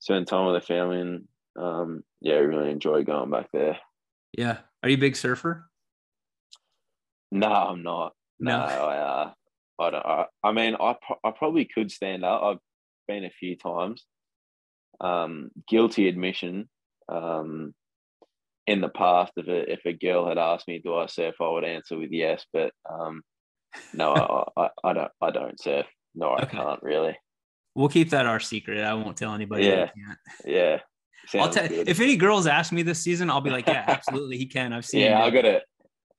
spend 0.00 0.26
time 0.26 0.46
with 0.46 0.60
the 0.60 0.66
family 0.66 1.00
and 1.00 1.28
um 1.56 2.02
yeah, 2.20 2.34
really 2.34 2.72
enjoy 2.72 3.04
going 3.04 3.30
back 3.30 3.50
there. 3.52 3.78
Yeah. 4.36 4.58
Are 4.82 4.88
you 4.88 4.96
a 4.96 5.00
big 5.00 5.14
surfer? 5.14 5.70
No, 7.30 7.46
I'm 7.46 7.84
not. 7.84 8.14
No, 8.40 8.58
no 8.58 8.64
I 8.64 8.96
uh 8.96 9.32
I 9.78 9.90
don't 9.90 10.04
I, 10.04 10.24
I 10.42 10.50
mean 10.50 10.74
I 10.80 10.96
I 11.22 11.30
probably 11.30 11.64
could 11.64 11.92
stand 11.92 12.24
up. 12.24 12.42
I've 12.42 12.58
been 13.06 13.24
a 13.24 13.30
few 13.30 13.56
times. 13.56 14.04
Um 15.00 15.50
guilty 15.68 16.08
admission. 16.08 16.68
Um 17.08 17.74
in 18.70 18.80
the 18.80 18.88
past, 18.88 19.32
if 19.36 19.48
a 19.48 19.72
if 19.72 19.80
a 19.84 19.92
girl 19.92 20.28
had 20.28 20.38
asked 20.38 20.68
me, 20.68 20.80
"Do 20.82 20.94
I 20.94 21.06
surf?" 21.06 21.34
I 21.40 21.48
would 21.48 21.64
answer 21.64 21.98
with 21.98 22.12
yes. 22.12 22.44
But 22.52 22.72
um, 22.88 23.22
no, 23.92 24.12
I, 24.12 24.44
I, 24.62 24.68
I 24.84 24.92
don't 24.92 25.10
I 25.20 25.30
don't 25.30 25.60
surf. 25.60 25.86
No, 26.14 26.28
I 26.28 26.42
okay. 26.42 26.56
can't 26.56 26.82
really. 26.82 27.16
We'll 27.74 27.88
keep 27.88 28.10
that 28.10 28.26
our 28.26 28.40
secret. 28.40 28.82
I 28.82 28.94
won't 28.94 29.16
tell 29.16 29.34
anybody. 29.34 29.66
Yeah, 29.66 29.90
yeah. 30.44 30.78
Sounds 31.26 31.46
I'll 31.46 31.52
tell 31.52 31.68
good. 31.68 31.88
if 31.88 32.00
any 32.00 32.16
girls 32.16 32.46
ask 32.46 32.72
me 32.72 32.82
this 32.82 33.00
season, 33.00 33.30
I'll 33.30 33.40
be 33.40 33.50
like, 33.50 33.66
yeah, 33.66 33.84
absolutely, 33.86 34.38
he 34.38 34.46
can. 34.46 34.72
I've 34.72 34.86
seen. 34.86 35.02
Yeah, 35.02 35.22
I 35.22 35.30
got 35.30 35.44
it. 35.44 35.62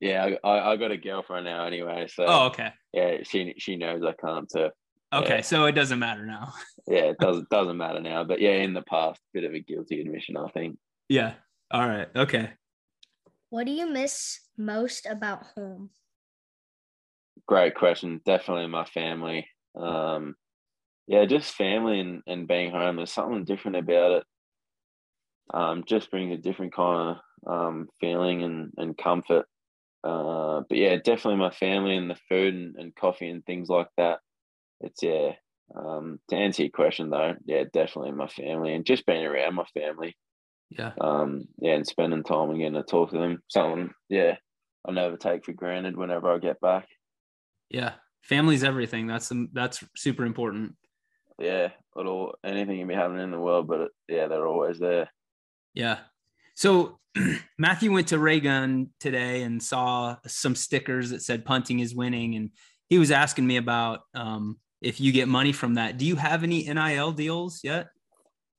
Yeah, 0.00 0.30
I, 0.42 0.72
I 0.72 0.76
got 0.76 0.90
a 0.90 0.96
girlfriend 0.96 1.44
now 1.44 1.64
anyway. 1.64 2.06
So. 2.12 2.24
Oh, 2.26 2.46
okay. 2.46 2.70
Yeah, 2.92 3.18
she 3.22 3.54
she 3.58 3.76
knows 3.76 4.02
I 4.02 4.12
can't 4.12 4.50
surf. 4.50 4.72
Okay, 5.12 5.36
yeah. 5.36 5.40
so 5.42 5.66
it 5.66 5.72
doesn't 5.72 5.98
matter 5.98 6.24
now. 6.24 6.52
yeah, 6.86 7.10
it 7.10 7.18
doesn't 7.18 7.48
doesn't 7.50 7.76
matter 7.76 8.00
now. 8.00 8.24
But 8.24 8.40
yeah, 8.40 8.52
in 8.52 8.72
the 8.74 8.82
past, 8.82 9.20
bit 9.34 9.44
of 9.44 9.52
a 9.52 9.60
guilty 9.60 10.00
admission, 10.00 10.36
I 10.36 10.48
think. 10.48 10.78
Yeah. 11.08 11.34
All 11.70 11.86
right. 11.86 12.08
Okay. 12.16 12.50
What 13.50 13.66
do 13.66 13.72
you 13.72 13.90
miss 13.90 14.40
most 14.56 15.06
about 15.06 15.44
home? 15.54 15.90
Great 17.46 17.74
question. 17.74 18.20
Definitely 18.24 18.68
my 18.68 18.84
family. 18.84 19.46
Um, 19.74 20.34
yeah, 21.06 21.26
just 21.26 21.54
family 21.54 22.00
and, 22.00 22.22
and 22.26 22.48
being 22.48 22.70
home. 22.70 22.96
There's 22.96 23.12
something 23.12 23.44
different 23.44 23.76
about 23.76 24.12
it. 24.12 24.24
Um, 25.52 25.84
just 25.86 26.10
brings 26.10 26.32
a 26.32 26.40
different 26.40 26.74
kind 26.74 27.16
of 27.46 27.52
um, 27.52 27.88
feeling 28.00 28.42
and, 28.42 28.72
and 28.78 28.96
comfort. 28.96 29.46
Uh, 30.04 30.62
but 30.68 30.78
yeah, 30.78 30.96
definitely 30.96 31.36
my 31.36 31.50
family 31.50 31.96
and 31.96 32.08
the 32.08 32.18
food 32.28 32.54
and, 32.54 32.76
and 32.76 32.94
coffee 32.94 33.28
and 33.28 33.44
things 33.44 33.68
like 33.68 33.88
that. 33.98 34.20
It's 34.82 35.02
yeah. 35.02 35.32
Um, 35.74 36.20
to 36.28 36.36
answer 36.36 36.64
your 36.64 36.70
question 36.70 37.08
though, 37.08 37.34
yeah, 37.46 37.64
definitely 37.72 38.12
my 38.12 38.26
family 38.26 38.74
and 38.74 38.84
just 38.84 39.06
being 39.06 39.24
around 39.24 39.54
my 39.54 39.64
family. 39.72 40.16
Yeah. 40.70 40.92
Um, 41.00 41.44
yeah, 41.58 41.74
and 41.74 41.86
spending 41.86 42.24
time 42.24 42.50
again 42.50 42.72
to 42.74 42.82
talk 42.82 43.10
to 43.10 43.18
them. 43.18 43.42
Something, 43.48 43.90
yeah, 44.08 44.36
I 44.86 44.92
never 44.92 45.16
take 45.16 45.44
for 45.44 45.52
granted 45.52 45.96
whenever 45.96 46.30
I 46.30 46.38
get 46.38 46.60
back. 46.60 46.88
Yeah. 47.70 47.94
Family's 48.22 48.64
everything. 48.64 49.06
That's 49.06 49.32
that's 49.52 49.82
super 49.96 50.24
important. 50.24 50.74
Yeah, 51.38 51.70
little 51.96 52.34
anything 52.44 52.78
can 52.78 52.86
be 52.86 52.94
happening 52.94 53.24
in 53.24 53.30
the 53.30 53.40
world, 53.40 53.66
but 53.66 53.90
yeah, 54.08 54.28
they're 54.28 54.46
always 54.46 54.78
there. 54.78 55.10
Yeah. 55.74 55.98
So 56.54 56.98
Matthew 57.58 57.92
went 57.92 58.08
to 58.08 58.18
Raygun 58.18 58.90
today 59.00 59.42
and 59.42 59.62
saw 59.62 60.16
some 60.26 60.54
stickers 60.54 61.10
that 61.10 61.22
said 61.22 61.44
punting 61.44 61.80
is 61.80 61.94
winning, 61.94 62.34
and 62.36 62.50
he 62.88 62.98
was 62.98 63.10
asking 63.10 63.46
me 63.46 63.56
about 63.56 64.00
um, 64.14 64.58
if 64.82 65.00
you 65.00 65.12
get 65.12 65.28
money 65.28 65.52
from 65.52 65.74
that. 65.74 65.96
Do 65.96 66.04
you 66.04 66.16
have 66.16 66.42
any 66.42 66.64
NIL 66.64 67.12
deals 67.12 67.60
yet? 67.62 67.88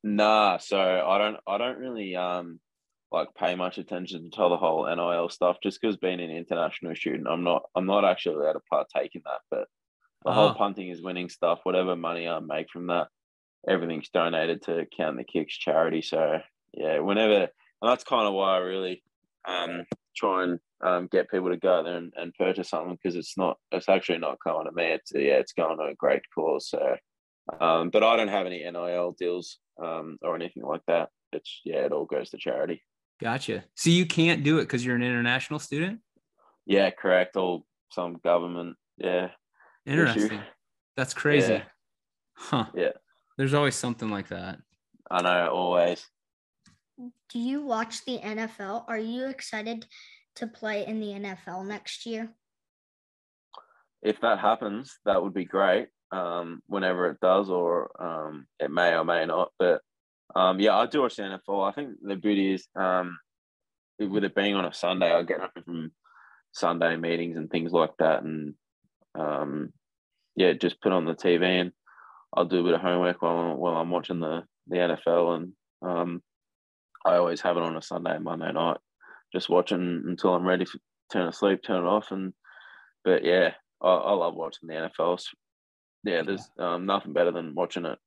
Nah, 0.02 0.58
so 0.58 0.78
I 0.78 1.18
don't 1.18 1.36
I 1.46 1.58
don't 1.58 1.78
really 1.78 2.16
um 2.16 2.60
like 3.12 3.28
pay 3.34 3.54
much 3.54 3.78
attention 3.78 4.30
to 4.30 4.48
the 4.48 4.56
whole 4.56 4.86
NIL 4.86 5.28
stuff 5.28 5.58
just 5.62 5.80
because 5.80 5.96
being 5.96 6.20
an 6.20 6.30
international 6.30 6.94
student, 6.96 7.28
I'm 7.28 7.44
not 7.44 7.62
I'm 7.74 7.86
not 7.86 8.04
actually 8.04 8.36
allowed 8.36 8.54
to 8.54 8.60
partake 8.70 9.14
in 9.14 9.22
that. 9.24 9.40
But 9.50 9.68
the 10.24 10.32
whole 10.32 10.48
ah. 10.48 10.54
punting 10.54 10.88
is 10.88 11.02
winning 11.02 11.28
stuff, 11.28 11.60
whatever 11.62 11.94
money 11.94 12.26
I 12.26 12.40
make 12.40 12.70
from 12.70 12.88
that, 12.88 13.08
everything's 13.68 14.08
donated 14.08 14.62
to 14.62 14.86
Count 14.96 15.16
the 15.16 15.24
Kicks 15.24 15.56
charity. 15.56 16.02
So 16.02 16.40
yeah, 16.72 16.98
whenever 16.98 17.34
and 17.34 17.90
that's 17.90 18.04
kind 18.04 18.26
of 18.26 18.34
why 18.34 18.56
I 18.56 18.58
really 18.58 19.02
um 19.46 19.84
try 20.16 20.44
and 20.44 20.58
um, 20.84 21.08
get 21.10 21.30
people 21.30 21.50
to 21.50 21.56
go 21.56 21.82
there 21.82 21.96
and, 21.96 22.12
and 22.16 22.34
purchase 22.34 22.70
something 22.70 22.96
because 23.02 23.16
it's 23.16 23.36
not 23.36 23.56
it's 23.72 23.88
actually 23.88 24.18
not 24.18 24.38
going 24.44 24.66
to 24.66 24.72
me. 24.72 24.84
It's 24.84 25.12
yeah, 25.14 25.38
it's 25.38 25.52
going 25.52 25.78
to 25.78 25.84
a 25.84 25.94
great 25.94 26.22
cause. 26.34 26.68
So 26.68 26.96
um, 27.60 27.90
but 27.90 28.02
I 28.02 28.16
don't 28.16 28.28
have 28.28 28.46
any 28.46 28.58
NIL 28.58 29.14
deals 29.18 29.58
um, 29.82 30.18
or 30.22 30.34
anything 30.34 30.62
like 30.62 30.82
that. 30.86 31.10
It's 31.32 31.60
yeah, 31.64 31.84
it 31.84 31.92
all 31.92 32.06
goes 32.06 32.30
to 32.30 32.38
charity. 32.38 32.82
Gotcha. 33.20 33.64
So 33.74 33.90
you 33.90 34.06
can't 34.06 34.42
do 34.42 34.58
it 34.58 34.62
because 34.62 34.84
you're 34.84 34.96
an 34.96 35.02
international 35.02 35.58
student. 35.58 36.00
Yeah, 36.66 36.90
correct. 36.90 37.36
All 37.36 37.66
some 37.90 38.18
government. 38.24 38.76
Yeah. 38.96 39.28
Interesting. 39.86 40.26
Issue. 40.26 40.40
That's 40.96 41.14
crazy. 41.14 41.54
Yeah. 41.54 41.62
Huh. 42.36 42.66
Yeah. 42.74 42.92
There's 43.36 43.54
always 43.54 43.74
something 43.74 44.10
like 44.10 44.28
that. 44.28 44.58
I 45.10 45.22
know. 45.22 45.48
Always. 45.48 46.06
Do 46.98 47.38
you 47.38 47.62
watch 47.62 48.04
the 48.04 48.18
NFL? 48.18 48.84
Are 48.88 48.98
you 48.98 49.26
excited 49.26 49.86
to 50.36 50.46
play 50.46 50.86
in 50.86 51.00
the 51.00 51.08
NFL 51.08 51.66
next 51.66 52.06
year? 52.06 52.30
If 54.02 54.20
that 54.20 54.38
happens, 54.38 54.98
that 55.04 55.22
would 55.22 55.34
be 55.34 55.44
great 55.44 55.88
um, 56.12 56.62
whenever 56.66 57.10
it 57.10 57.20
does, 57.20 57.50
or 57.50 57.90
um, 58.00 58.46
it 58.60 58.70
may 58.70 58.94
or 58.94 59.04
may 59.04 59.26
not. 59.26 59.50
But 59.58 59.80
um, 60.36 60.60
yeah, 60.60 60.76
I 60.76 60.86
do 60.86 61.02
watch 61.02 61.16
the 61.16 61.22
NFL. 61.22 61.68
I 61.68 61.72
think 61.72 61.96
the 62.02 62.16
beauty 62.16 62.54
is 62.54 62.68
um, 62.76 63.18
with 63.98 64.24
it 64.24 64.34
being 64.34 64.54
on 64.54 64.64
a 64.64 64.72
Sunday, 64.72 65.12
I 65.12 65.22
get 65.22 65.40
up 65.40 65.52
from 65.64 65.92
Sunday 66.52 66.96
meetings 66.96 67.36
and 67.36 67.50
things 67.50 67.72
like 67.72 67.92
that, 67.98 68.22
and 68.22 68.54
um, 69.18 69.72
yeah, 70.36 70.52
just 70.52 70.80
put 70.80 70.92
on 70.92 71.04
the 71.04 71.14
TV. 71.14 71.60
And 71.60 71.72
I'll 72.36 72.44
do 72.44 72.60
a 72.60 72.64
bit 72.64 72.74
of 72.74 72.80
homework 72.80 73.22
while 73.22 73.56
while 73.56 73.76
I'm 73.76 73.90
watching 73.90 74.20
the 74.20 74.44
the 74.68 74.76
NFL, 74.76 75.36
and 75.36 75.52
um, 75.82 76.22
I 77.04 77.16
always 77.16 77.40
have 77.42 77.56
it 77.56 77.62
on 77.62 77.76
a 77.76 77.82
Sunday, 77.82 78.18
Monday 78.18 78.52
night, 78.52 78.78
just 79.32 79.48
watching 79.48 80.04
until 80.06 80.34
I'm 80.34 80.46
ready 80.46 80.64
to 80.64 80.78
turn 81.12 81.28
asleep, 81.28 81.62
turn 81.62 81.84
it 81.84 81.88
off, 81.88 82.10
and 82.10 82.32
but 83.04 83.24
yeah, 83.24 83.52
I, 83.82 83.88
I 83.88 84.12
love 84.12 84.34
watching 84.34 84.68
the 84.68 84.74
NFL. 84.74 85.22
Yeah, 86.04 86.22
there's 86.22 86.48
um, 86.58 86.86
nothing 86.86 87.12
better 87.12 87.30
than 87.32 87.54
watching 87.54 87.84
it 87.84 87.98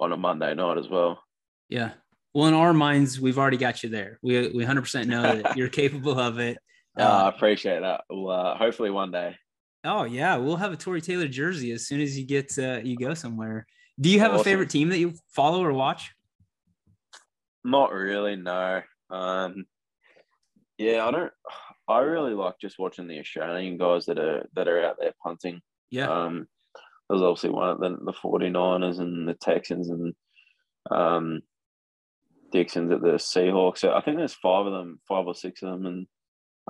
on 0.00 0.12
a 0.12 0.16
Monday 0.16 0.54
night 0.54 0.78
as 0.78 0.88
well. 0.88 1.22
Yeah. 1.68 1.92
Well, 2.32 2.48
in 2.48 2.54
our 2.54 2.72
minds, 2.72 3.20
we've 3.20 3.38
already 3.38 3.56
got 3.56 3.82
you 3.82 3.88
there. 3.88 4.18
We 4.22 4.48
we 4.48 4.64
100% 4.64 5.06
know 5.06 5.22
that 5.42 5.56
you're 5.56 5.68
capable 5.82 6.18
of 6.18 6.38
it. 6.38 6.58
Uh, 6.98 7.02
I 7.02 7.28
appreciate 7.28 7.80
that. 7.80 8.02
Well, 8.10 8.30
uh, 8.30 8.56
hopefully 8.56 8.90
one 8.90 9.10
day. 9.10 9.36
Oh 9.84 10.04
yeah, 10.04 10.36
we'll 10.36 10.56
have 10.56 10.72
a 10.72 10.76
Tory 10.76 11.00
Taylor 11.00 11.28
jersey 11.28 11.72
as 11.72 11.86
soon 11.86 12.00
as 12.00 12.18
you 12.18 12.26
get 12.26 12.56
uh, 12.58 12.80
you 12.82 12.96
go 12.96 13.14
somewhere. 13.14 13.66
Do 14.00 14.08
you 14.08 14.18
have 14.20 14.32
awesome. 14.32 14.40
a 14.40 14.44
favorite 14.44 14.70
team 14.70 14.88
that 14.88 14.98
you 14.98 15.14
follow 15.28 15.62
or 15.62 15.72
watch? 15.72 16.12
Not 17.64 17.92
really, 17.92 18.36
no. 18.36 18.82
Um, 19.10 19.64
yeah, 20.78 21.06
I 21.06 21.10
don't. 21.10 21.32
I 21.88 21.98
really 22.00 22.34
like 22.34 22.54
just 22.60 22.78
watching 22.78 23.06
the 23.06 23.18
Australian 23.20 23.78
guys 23.78 24.06
that 24.06 24.18
are 24.18 24.46
that 24.54 24.68
are 24.68 24.84
out 24.84 24.96
there 24.98 25.12
punting. 25.22 25.60
Yeah. 25.90 26.08
Um, 26.08 26.46
there's 27.08 27.22
obviously 27.22 27.50
one 27.50 27.68
of 27.68 27.80
the, 27.80 27.90
the 27.90 28.12
49ers 28.12 28.98
and 28.98 29.28
the 29.28 29.34
Texans 29.34 29.90
and 29.90 30.14
um, 30.90 31.42
Dickson's 32.50 32.92
at 32.92 33.02
the 33.02 33.12
Seahawks. 33.12 33.78
So 33.78 33.92
I 33.92 34.00
think 34.00 34.16
there's 34.16 34.34
five 34.34 34.66
of 34.66 34.72
them, 34.72 35.00
five 35.06 35.26
or 35.26 35.34
six 35.34 35.62
of 35.62 35.70
them, 35.70 35.86
and 35.86 36.06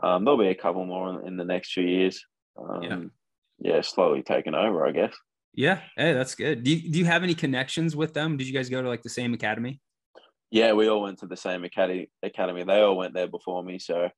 um, 0.03 0.25
there'll 0.25 0.39
be 0.39 0.49
a 0.49 0.55
couple 0.55 0.85
more 0.85 1.21
in, 1.21 1.29
in 1.29 1.37
the 1.37 1.45
next 1.45 1.73
few 1.73 1.85
years. 1.85 2.25
Um, 2.59 3.13
yeah. 3.61 3.75
yeah, 3.75 3.81
slowly 3.83 4.23
taking 4.23 4.55
over, 4.55 4.87
I 4.87 4.91
guess. 4.91 5.15
Yeah, 5.55 5.81
hey, 5.97 6.13
that's 6.13 6.35
good. 6.35 6.65
Do 6.65 6.75
you, 6.75 6.91
do 6.91 6.99
you 6.99 7.05
have 7.05 7.23
any 7.23 7.35
connections 7.35 7.95
with 7.95 8.13
them? 8.13 8.37
Did 8.37 8.49
you 8.49 8.53
guys 8.53 8.69
go 8.69 8.83
to 8.83 8.89
like 8.89 9.03
the 9.03 9.09
same 9.09 9.35
academy? 9.35 9.81
Yeah, 10.55 10.75
we 10.75 10.89
all 10.89 11.03
went 11.03 11.19
to 11.19 11.27
the 11.27 11.37
same 11.37 11.65
academy. 11.65 12.11
Academy. 12.23 12.63
They 12.63 12.81
all 12.81 12.97
went 12.97 13.13
there 13.13 13.27
before 13.27 13.65
me, 13.65 13.81
so 13.81 14.09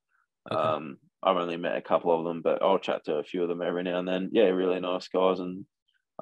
okay. 0.53 0.55
um, 0.55 0.99
I've 1.23 1.39
only 1.39 1.57
met 1.57 1.79
a 1.79 1.81
couple 1.81 2.15
of 2.15 2.27
them, 2.27 2.43
but 2.43 2.63
I'll 2.63 2.79
chat 2.79 3.07
to 3.07 3.15
a 3.15 3.25
few 3.25 3.43
of 3.43 3.49
them 3.49 3.63
every 3.63 3.83
now 3.83 4.01
and 4.01 4.07
then. 4.07 4.29
Yeah, 4.33 4.49
really 4.49 4.79
nice 4.79 5.09
guys, 5.09 5.41
and 5.41 5.65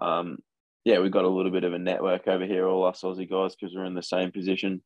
um, 0.00 0.38
yeah, 0.84 1.00
we've 1.00 1.10
got 1.10 1.24
a 1.24 1.28
little 1.28 1.50
bit 1.50 1.64
of 1.64 1.72
a 1.72 1.80
network 1.80 2.28
over 2.28 2.46
here, 2.46 2.68
all 2.68 2.84
us 2.84 3.00
Aussie 3.02 3.28
guys, 3.28 3.56
because 3.56 3.74
we're 3.74 3.86
in 3.86 3.94
the 3.94 4.04
same 4.04 4.30
position, 4.30 4.82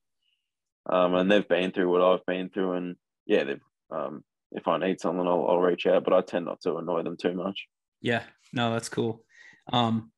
um, 0.90 1.14
and 1.14 1.30
they've 1.30 1.46
been 1.46 1.72
through 1.72 1.92
what 1.92 2.00
I've 2.00 2.24
been 2.24 2.48
through, 2.48 2.72
and 2.72 2.96
yeah, 3.26 3.44
they've 3.44 3.60
um, 3.90 4.24
if 4.52 4.66
I 4.66 4.78
need 4.78 4.98
something, 4.98 5.26
I'll, 5.26 5.46
I'll 5.46 5.60
reach 5.60 5.86
out, 5.86 6.04
but 6.04 6.14
I 6.14 6.22
tend 6.22 6.46
not 6.46 6.62
to 6.62 6.78
annoy 6.78 7.02
them 7.02 7.18
too 7.18 7.34
much. 7.34 7.66
Yeah, 8.00 8.22
no, 8.54 8.72
that's 8.72 8.88
cool. 8.88 9.26
Um, 9.74 10.10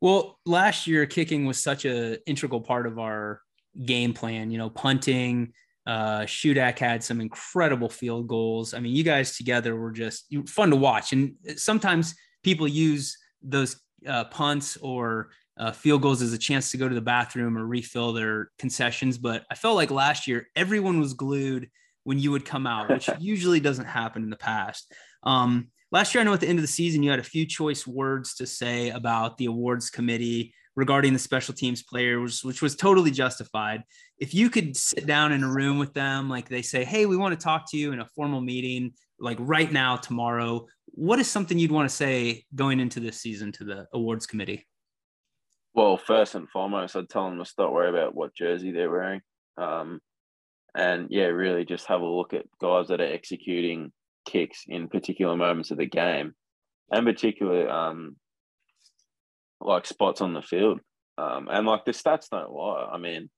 well, 0.00 0.40
last 0.44 0.88
year 0.88 1.06
kicking 1.06 1.46
was 1.46 1.62
such 1.62 1.84
a 1.84 2.18
integral 2.28 2.60
part 2.60 2.88
of 2.88 2.98
our 2.98 3.40
game 3.84 4.12
plan. 4.12 4.50
You 4.50 4.58
know, 4.58 4.70
punting. 4.70 5.52
Uh, 5.86 6.20
Shudak 6.20 6.78
had 6.78 7.02
some 7.02 7.20
incredible 7.20 7.88
field 7.88 8.28
goals. 8.28 8.74
I 8.74 8.78
mean, 8.80 8.94
you 8.94 9.02
guys 9.02 9.36
together 9.38 9.74
were 9.74 9.90
just 9.90 10.26
fun 10.46 10.68
to 10.68 10.76
watch. 10.76 11.14
And 11.14 11.34
sometimes 11.56 12.14
people 12.42 12.68
use 12.68 13.16
those 13.42 13.80
uh, 14.06 14.24
punts 14.24 14.76
or 14.78 15.30
uh, 15.56 15.72
field 15.72 16.02
goals 16.02 16.22
as 16.22 16.32
a 16.34 16.38
chance 16.38 16.70
to 16.70 16.76
go 16.76 16.88
to 16.88 16.94
the 16.94 17.00
bathroom 17.00 17.56
or 17.56 17.66
refill 17.66 18.12
their 18.12 18.50
concessions. 18.58 19.18
But 19.18 19.44
I 19.50 19.54
felt 19.54 19.76
like 19.76 19.90
last 19.90 20.26
year 20.26 20.48
everyone 20.54 21.00
was 21.00 21.14
glued 21.14 21.70
when 22.04 22.18
you 22.18 22.30
would 22.30 22.44
come 22.44 22.66
out, 22.66 22.88
which 22.88 23.08
usually 23.18 23.60
doesn't 23.60 23.86
happen 23.86 24.22
in 24.22 24.30
the 24.30 24.36
past. 24.36 24.92
Um, 25.22 25.68
last 25.90 26.14
year, 26.14 26.22
I 26.22 26.24
know 26.24 26.32
at 26.32 26.40
the 26.40 26.48
end 26.48 26.58
of 26.58 26.62
the 26.62 26.68
season, 26.68 27.02
you 27.02 27.10
had 27.10 27.18
a 27.18 27.24
few 27.24 27.44
choice 27.44 27.86
words 27.86 28.34
to 28.36 28.46
say 28.46 28.90
about 28.90 29.36
the 29.36 29.46
awards 29.46 29.90
committee 29.90 30.54
regarding 30.78 31.12
the 31.12 31.18
special 31.18 31.52
teams 31.52 31.82
players, 31.82 32.44
which 32.44 32.62
was 32.62 32.76
totally 32.76 33.10
justified. 33.10 33.82
If 34.18 34.32
you 34.32 34.48
could 34.48 34.76
sit 34.76 35.06
down 35.06 35.32
in 35.32 35.42
a 35.42 35.52
room 35.52 35.76
with 35.76 35.92
them, 35.92 36.30
like 36.30 36.48
they 36.48 36.62
say, 36.62 36.84
hey, 36.84 37.04
we 37.04 37.16
want 37.16 37.38
to 37.38 37.44
talk 37.44 37.68
to 37.72 37.76
you 37.76 37.90
in 37.90 37.98
a 37.98 38.06
formal 38.14 38.40
meeting, 38.40 38.92
like 39.18 39.38
right 39.40 39.72
now, 39.72 39.96
tomorrow, 39.96 40.68
what 40.86 41.18
is 41.18 41.26
something 41.28 41.58
you'd 41.58 41.72
want 41.72 41.90
to 41.90 41.94
say 41.94 42.44
going 42.54 42.78
into 42.78 43.00
this 43.00 43.20
season 43.20 43.50
to 43.52 43.64
the 43.64 43.86
awards 43.92 44.24
committee? 44.24 44.68
Well, 45.74 45.96
first 45.96 46.36
and 46.36 46.48
foremost, 46.48 46.94
I'd 46.94 47.08
tell 47.08 47.28
them 47.28 47.38
to 47.38 47.44
stop 47.44 47.72
worrying 47.72 47.96
about 47.96 48.14
what 48.14 48.36
jersey 48.36 48.70
they're 48.70 48.88
wearing. 48.88 49.20
Um, 49.56 49.98
and 50.76 51.08
yeah, 51.10 51.24
really 51.24 51.64
just 51.64 51.86
have 51.86 52.02
a 52.02 52.06
look 52.06 52.34
at 52.34 52.46
guys 52.60 52.86
that 52.86 53.00
are 53.00 53.12
executing 53.12 53.90
kicks 54.26 54.62
in 54.68 54.86
particular 54.86 55.36
moments 55.36 55.72
of 55.72 55.78
the 55.78 55.86
game, 55.86 56.34
and 56.92 57.04
particularly 57.04 57.66
um, 57.66 58.14
like 59.60 59.86
spots 59.86 60.20
on 60.20 60.34
the 60.34 60.42
field. 60.42 60.80
Um, 61.16 61.48
and 61.50 61.66
like 61.66 61.84
the 61.84 61.92
stats 61.92 62.28
don't 62.30 62.52
lie. 62.52 62.88
I 62.92 62.98
mean, 62.98 63.28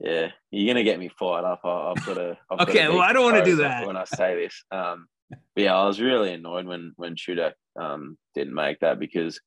yeah, 0.00 0.28
you're 0.50 0.72
gonna 0.72 0.84
get 0.84 1.00
me 1.00 1.10
fired 1.18 1.44
up. 1.44 1.60
I, 1.64 1.92
have 1.96 2.06
got 2.06 2.18
a. 2.18 2.38
I've 2.50 2.68
okay, 2.68 2.84
got 2.84 2.92
well, 2.92 3.02
I 3.02 3.12
don't 3.12 3.24
want 3.24 3.44
to 3.44 3.50
do 3.50 3.56
that 3.56 3.86
when 3.86 3.96
I 3.96 4.04
say 4.04 4.36
this. 4.36 4.62
Um, 4.70 5.06
but 5.28 5.64
yeah, 5.64 5.76
I 5.76 5.86
was 5.86 6.00
really 6.00 6.32
annoyed 6.32 6.66
when 6.66 6.92
when 6.96 7.16
Shudak 7.16 7.54
um 7.78 8.16
didn't 8.34 8.54
make 8.54 8.80
that 8.80 9.00
because 9.00 9.40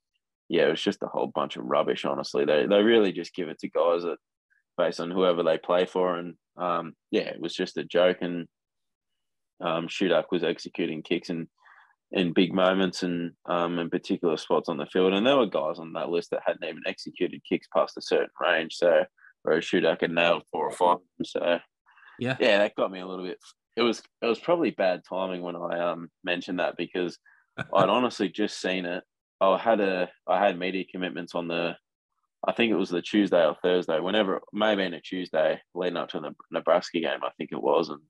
yeah, 0.50 0.68
it 0.68 0.72
was 0.72 0.82
just 0.82 1.02
a 1.02 1.08
whole 1.08 1.28
bunch 1.28 1.56
of 1.56 1.64
rubbish. 1.64 2.04
Honestly, 2.04 2.44
they 2.44 2.66
they 2.66 2.84
really 2.84 3.14
just 3.14 3.34
give 3.34 3.48
it 3.48 3.60
to 3.60 3.70
guys 3.70 4.04
that 4.04 4.18
based 4.78 5.00
on 5.00 5.10
whoever 5.12 5.44
they 5.44 5.58
play 5.58 5.86
for, 5.86 6.18
and 6.18 6.36
um, 6.58 6.94
yeah, 7.10 7.22
it 7.22 7.40
was 7.40 7.54
just 7.54 7.78
a 7.78 7.86
joke. 7.86 8.18
And 8.20 8.48
um, 9.62 9.88
Shudak 9.88 10.26
was 10.30 10.44
executing 10.44 11.04
kicks 11.04 11.30
in 11.30 11.48
in 12.12 12.34
big 12.34 12.54
moments 12.54 13.04
and 13.04 13.32
um, 13.46 13.80
in 13.80 13.90
particular 13.90 14.38
spots 14.38 14.68
on 14.70 14.78
the 14.78 14.86
field. 14.86 15.14
And 15.14 15.26
there 15.26 15.38
were 15.38 15.46
guys 15.46 15.80
on 15.80 15.94
that 15.94 16.10
list 16.10 16.32
that 16.32 16.42
hadn't 16.46 16.64
even 16.64 16.84
executed 16.86 17.42
kicks 17.48 17.68
past 17.74 17.98
a 17.98 18.02
certain 18.02 18.30
range. 18.40 18.76
So 18.76 19.06
whereas 19.44 19.64
Shudak 19.64 20.02
had 20.02 20.12
nail 20.12 20.42
four 20.52 20.68
or 20.68 20.72
five. 20.72 20.98
So 21.24 21.60
yeah, 22.20 22.38
yeah, 22.40 22.58
that 22.60 22.76
got 22.76 22.92
me 22.92 23.00
a 23.00 23.08
little 23.08 23.26
bit. 23.26 23.40
It 23.78 23.82
was 23.82 24.02
it 24.22 24.26
was 24.26 24.40
probably 24.40 24.72
bad 24.72 25.02
timing 25.08 25.42
when 25.42 25.56
I 25.56 25.92
um 25.92 26.10
mentioned 26.24 26.60
that 26.60 26.76
because 26.78 27.18
I'd 27.58 27.90
honestly 27.90 28.30
just 28.30 28.60
seen 28.60 28.86
it. 28.86 29.04
I 29.40 29.58
had 29.58 29.80
a 29.80 30.10
I 30.28 30.46
had 30.46 30.60
media 30.60 30.84
commitments 30.92 31.34
on 31.34 31.48
the 31.48 31.76
I 32.48 32.54
think 32.54 32.72
it 32.72 32.76
was 32.76 32.90
the 32.90 33.02
Tuesday 33.02 33.46
or 33.46 33.56
Thursday, 33.62 34.00
whenever 34.00 34.42
maybe 34.52 34.84
in 34.84 34.96
a 34.96 35.02
Tuesday 35.02 35.62
leading 35.76 35.98
up 35.98 36.10
to 36.10 36.20
the 36.20 36.34
Nebraska 36.50 37.00
game, 37.00 37.20
I 37.24 37.30
think 37.38 37.52
it 37.52 37.62
was, 37.62 37.90
and 37.90 38.02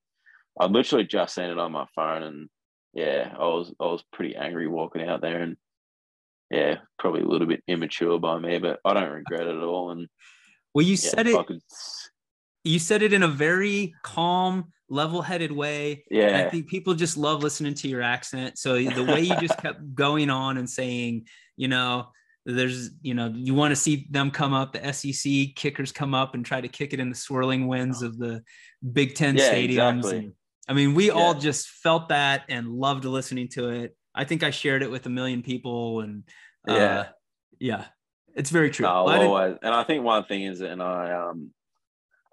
I 0.60 0.68
literally 0.68 1.04
just 1.04 1.36
seen 1.36 1.50
it 1.50 1.60
on 1.60 1.74
my 1.74 1.86
phone, 1.96 2.24
and 2.24 2.50
yeah, 2.94 3.34
I 3.38 3.44
was 3.44 3.74
I 3.80 3.86
was 3.86 4.04
pretty 4.12 4.36
angry 4.36 4.68
walking 4.68 5.08
out 5.08 5.22
there, 5.22 5.42
and 5.42 5.58
yeah, 6.50 6.76
probably 7.00 7.22
a 7.22 7.28
little 7.28 7.48
bit 7.48 7.64
immature 7.68 8.20
by 8.20 8.40
me, 8.40 8.60
but 8.60 8.80
I 8.84 8.94
don't 8.94 9.12
regret 9.12 9.48
it 9.48 9.56
at 9.56 9.64
all. 9.64 9.92
And 9.92 10.08
well, 10.74 10.86
you 10.86 10.92
yeah, 10.92 11.10
said 11.10 11.28
it. 11.28 11.48
Could... 11.48 11.62
You 12.64 12.80
said 12.80 13.02
it 13.02 13.14
in 13.14 13.24
a 13.24 13.28
very 13.28 13.96
calm, 14.04 14.72
level-headed 14.90 15.52
way. 15.52 16.04
Yeah, 16.12 16.44
I 16.46 16.50
think 16.50 16.68
people 16.68 16.94
just 16.94 17.18
love 17.18 17.42
listening 17.42 17.74
to 17.76 17.88
your 17.88 18.02
accent. 18.02 18.58
So 18.58 18.76
the 18.76 19.06
way 19.06 19.22
you 19.22 19.36
just 19.40 19.58
kept 19.60 19.96
going 19.96 20.30
on 20.30 20.58
and 20.58 20.70
saying, 20.70 21.28
you 21.56 21.68
know 21.68 22.10
there's 22.46 22.90
you 23.02 23.14
know 23.14 23.32
you 23.36 23.54
want 23.54 23.72
to 23.72 23.76
see 23.76 24.08
them 24.10 24.32
come 24.32 24.52
up 24.52 24.74
the 24.74 24.92
sec 24.92 25.56
kickers 25.56 25.92
come 25.92 26.16
up 26.16 26.34
and 26.34 26.44
try 26.44 26.60
to 26.60 26.68
kick 26.68 26.92
it 26.92 27.00
in 27.00 27.08
the 27.08 27.16
swirling 27.16 27.68
winds 27.68 28.02
oh. 28.02 28.08
of 28.08 28.18
the 28.18 28.42
big 28.94 29.14
ten 29.14 29.36
yeah, 29.36 29.54
stadiums 29.54 29.98
exactly. 30.00 30.18
and, 30.18 30.34
i 30.72 30.74
mean 30.74 30.94
we 30.94 31.08
yeah. 31.08 31.14
all 31.14 31.34
just 31.34 31.68
felt 31.68 32.10
that 32.10 32.44
and 32.50 32.68
loved 32.68 33.06
listening 33.06 33.48
to 33.48 33.70
it 33.70 33.96
i 34.16 34.24
think 34.24 34.44
i 34.44 34.50
shared 34.50 34.82
it 34.84 34.92
with 34.92 35.06
a 35.06 35.10
million 35.10 35.42
people 35.42 36.02
and 36.02 36.24
uh, 36.68 36.74
yeah 36.74 37.08
yeah 37.60 37.86
it's 38.36 38.50
very 38.50 38.70
true 38.70 38.86
no, 38.86 38.90
always, 38.90 39.58
and 39.62 39.74
i 39.74 39.84
think 39.84 40.04
one 40.04 40.24
thing 40.24 40.44
is 40.44 40.62
and 40.62 40.82
i 40.82 41.12
um 41.12 41.52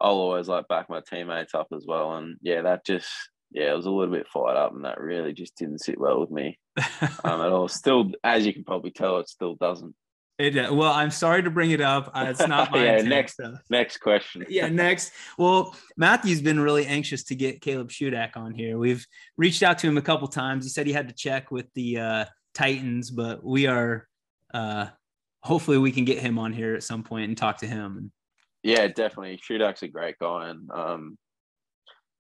i'll 0.01 0.13
always 0.13 0.49
like 0.49 0.69
back 0.69 0.89
my 0.89 1.01
teammates 1.09 1.55
up 1.55 1.69
as 1.75 1.85
well 1.87 2.17
and 2.17 2.37
yeah 2.43 2.63
that 2.63 2.85
just 2.85 3.09
yeah, 3.51 3.73
it 3.73 3.77
was 3.77 3.87
a 3.87 3.91
little 3.91 4.15
bit 4.15 4.29
fired 4.29 4.57
up, 4.57 4.75
and 4.75 4.85
that 4.85 5.01
really 5.01 5.33
just 5.33 5.57
didn't 5.57 5.81
sit 5.81 5.99
well 5.99 6.21
with 6.21 6.31
me 6.31 6.59
um, 7.25 7.41
at 7.41 7.53
all. 7.53 7.69
Still, 7.69 8.13
as 8.23 8.45
you 8.45 8.53
can 8.53 8.65
probably 8.65 8.91
tell, 8.91 9.19
it 9.19 9.29
still 9.29 9.55
doesn't. 9.55 9.95
It, 10.39 10.57
uh, 10.57 10.73
well, 10.73 10.93
I'm 10.93 11.11
sorry 11.11 11.43
to 11.43 11.51
bring 11.51 11.73
it 11.73 11.81
up. 11.81 12.13
Uh, 12.15 12.27
it's 12.29 12.47
not 12.47 12.71
my 12.73 12.85
yeah. 12.85 13.03
Next, 13.03 13.41
next 13.71 13.99
question. 13.99 14.45
yeah, 14.49 14.69
next. 14.69 15.13
Well, 15.37 15.75
Matthew's 15.97 16.41
been 16.41 16.61
really 16.61 16.87
anxious 16.87 17.25
to 17.25 17.35
get 17.35 17.61
Caleb 17.61 17.91
Shudak 17.91 18.37
on 18.37 18.55
here. 18.55 18.79
We've 18.79 19.05
reached 19.37 19.65
out 19.65 19.79
to 19.79 19.89
him 19.89 19.99
a 19.99 20.03
couple 20.03 20.29
times. 20.29 20.65
He 20.65 20.71
said 20.71 20.87
he 20.87 20.93
had 20.93 21.09
to 21.09 21.15
check 21.15 21.51
with 21.51 21.67
the 21.75 21.99
uh, 21.99 22.25
Titans, 22.55 23.11
but 23.11 23.45
we 23.45 23.67
are. 23.67 24.07
Uh, 24.55 24.87
hopefully, 25.43 25.79
we 25.79 25.91
can 25.91 26.05
get 26.05 26.21
him 26.21 26.39
on 26.39 26.53
here 26.53 26.75
at 26.75 26.85
some 26.85 27.03
point 27.03 27.29
and 27.29 27.37
talk 27.37 27.59
to 27.59 27.67
him. 27.67 28.13
Yeah, 28.63 28.87
definitely. 28.87 29.39
Shudak's 29.39 29.83
a 29.83 29.89
great 29.89 30.21
guy, 30.21 30.51
and 30.51 30.71
um, 30.71 31.19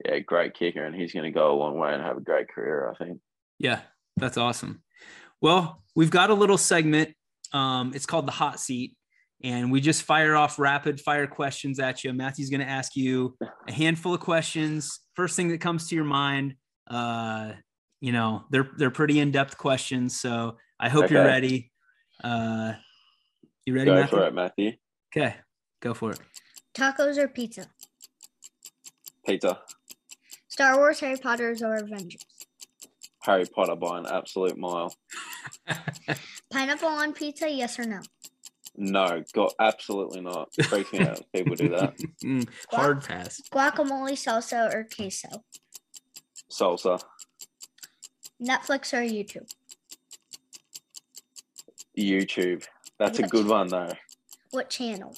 yeah, 0.05 0.19
great 0.19 0.55
kicker, 0.55 0.85
and 0.85 0.95
he's 0.95 1.13
going 1.13 1.25
to 1.25 1.31
go 1.31 1.53
a 1.53 1.57
long 1.57 1.79
way 1.79 1.93
and 1.95 2.03
have 2.03 2.17
a 2.17 2.21
great 2.21 2.49
career. 2.49 2.93
I 2.93 3.05
think. 3.05 3.21
Yeah, 3.61 3.81
that's 4.17 4.37
awesome. 4.37 4.83
Well, 5.41 5.83
we've 5.95 6.11
got 6.11 6.31
a 6.31 6.35
little 6.35 6.59
segment. 6.59 7.15
Um, 7.53 7.93
it's 7.95 8.07
called 8.07 8.27
the 8.27 8.33
hot 8.33 8.61
seat, 8.61 8.95
and 9.43 9.71
we 9.73 9.81
just 9.81 10.03
fire 10.03 10.37
off 10.37 10.59
rapid 10.59 11.01
fire 11.01 11.27
questions 11.27 11.79
at 11.79 12.05
you. 12.05 12.13
Matthew's 12.13 12.51
going 12.51 12.61
to 12.61 12.69
ask 12.69 12.95
you 12.97 13.37
a 13.67 13.73
handful 13.73 14.15
of 14.15 14.21
questions. 14.21 15.01
First 15.15 15.37
thing 15.37 15.49
that 15.49 15.61
comes 15.61 15.89
to 15.89 15.95
your 15.95 16.05
mind. 16.05 16.55
Uh, 16.89 17.53
you 18.01 18.13
know, 18.13 18.45
they're 18.51 18.71
they're 18.77 18.91
pretty 18.91 19.19
in 19.21 19.31
depth 19.31 19.57
questions, 19.59 20.19
so 20.21 20.57
I 20.79 20.89
hope 20.89 21.05
okay. 21.05 21.15
you're 21.15 21.25
ready. 21.25 21.71
Uh, 22.23 22.73
You 23.67 23.75
ready, 23.75 23.87
Go 23.87 23.95
Matthew? 23.97 24.19
for 24.19 24.27
it, 24.27 24.35
Matthew. 24.35 24.73
Okay, 25.17 25.35
go 25.81 25.95
for 25.95 26.13
it. 26.13 26.21
Tacos 26.75 27.17
or 27.19 27.29
pizza? 27.29 27.67
Pizza. 29.27 29.61
Star 30.49 30.77
Wars, 30.77 31.01
Harry 31.01 31.17
Potters, 31.17 31.63
or 31.63 31.75
Avengers? 31.77 32.25
Harry 33.23 33.45
Potter 33.47 33.77
by 33.77 33.99
an 33.99 34.07
absolute 34.07 34.57
mile. 34.57 34.95
Pineapple 36.51 36.89
on 36.89 37.13
pizza, 37.13 37.49
yes 37.51 37.79
or 37.79 37.85
no? 37.85 38.01
No, 38.77 39.23
got 39.35 39.55
absolutely 39.59 40.21
not. 40.21 40.53
Freaks 40.65 40.93
me 40.93 41.01
out. 41.01 41.25
People 41.35 41.57
do 41.57 41.69
that. 41.71 41.95
Mm, 42.25 42.49
hard 42.71 43.05
pass. 43.05 43.41
Guacamole, 43.53 44.13
salsa, 44.13 44.73
or 44.73 44.85
queso? 44.85 45.29
Salsa. 46.51 47.01
Netflix 48.43 48.93
or 48.93 49.03
YouTube? 49.03 49.49
YouTube. 51.97 52.65
That's 52.99 53.19
a 53.19 53.23
Yes. 53.23 53.31
good 53.31 53.47
one 53.47 53.69
though. 53.69 53.93
What 54.51 54.71
channel? 54.71 55.15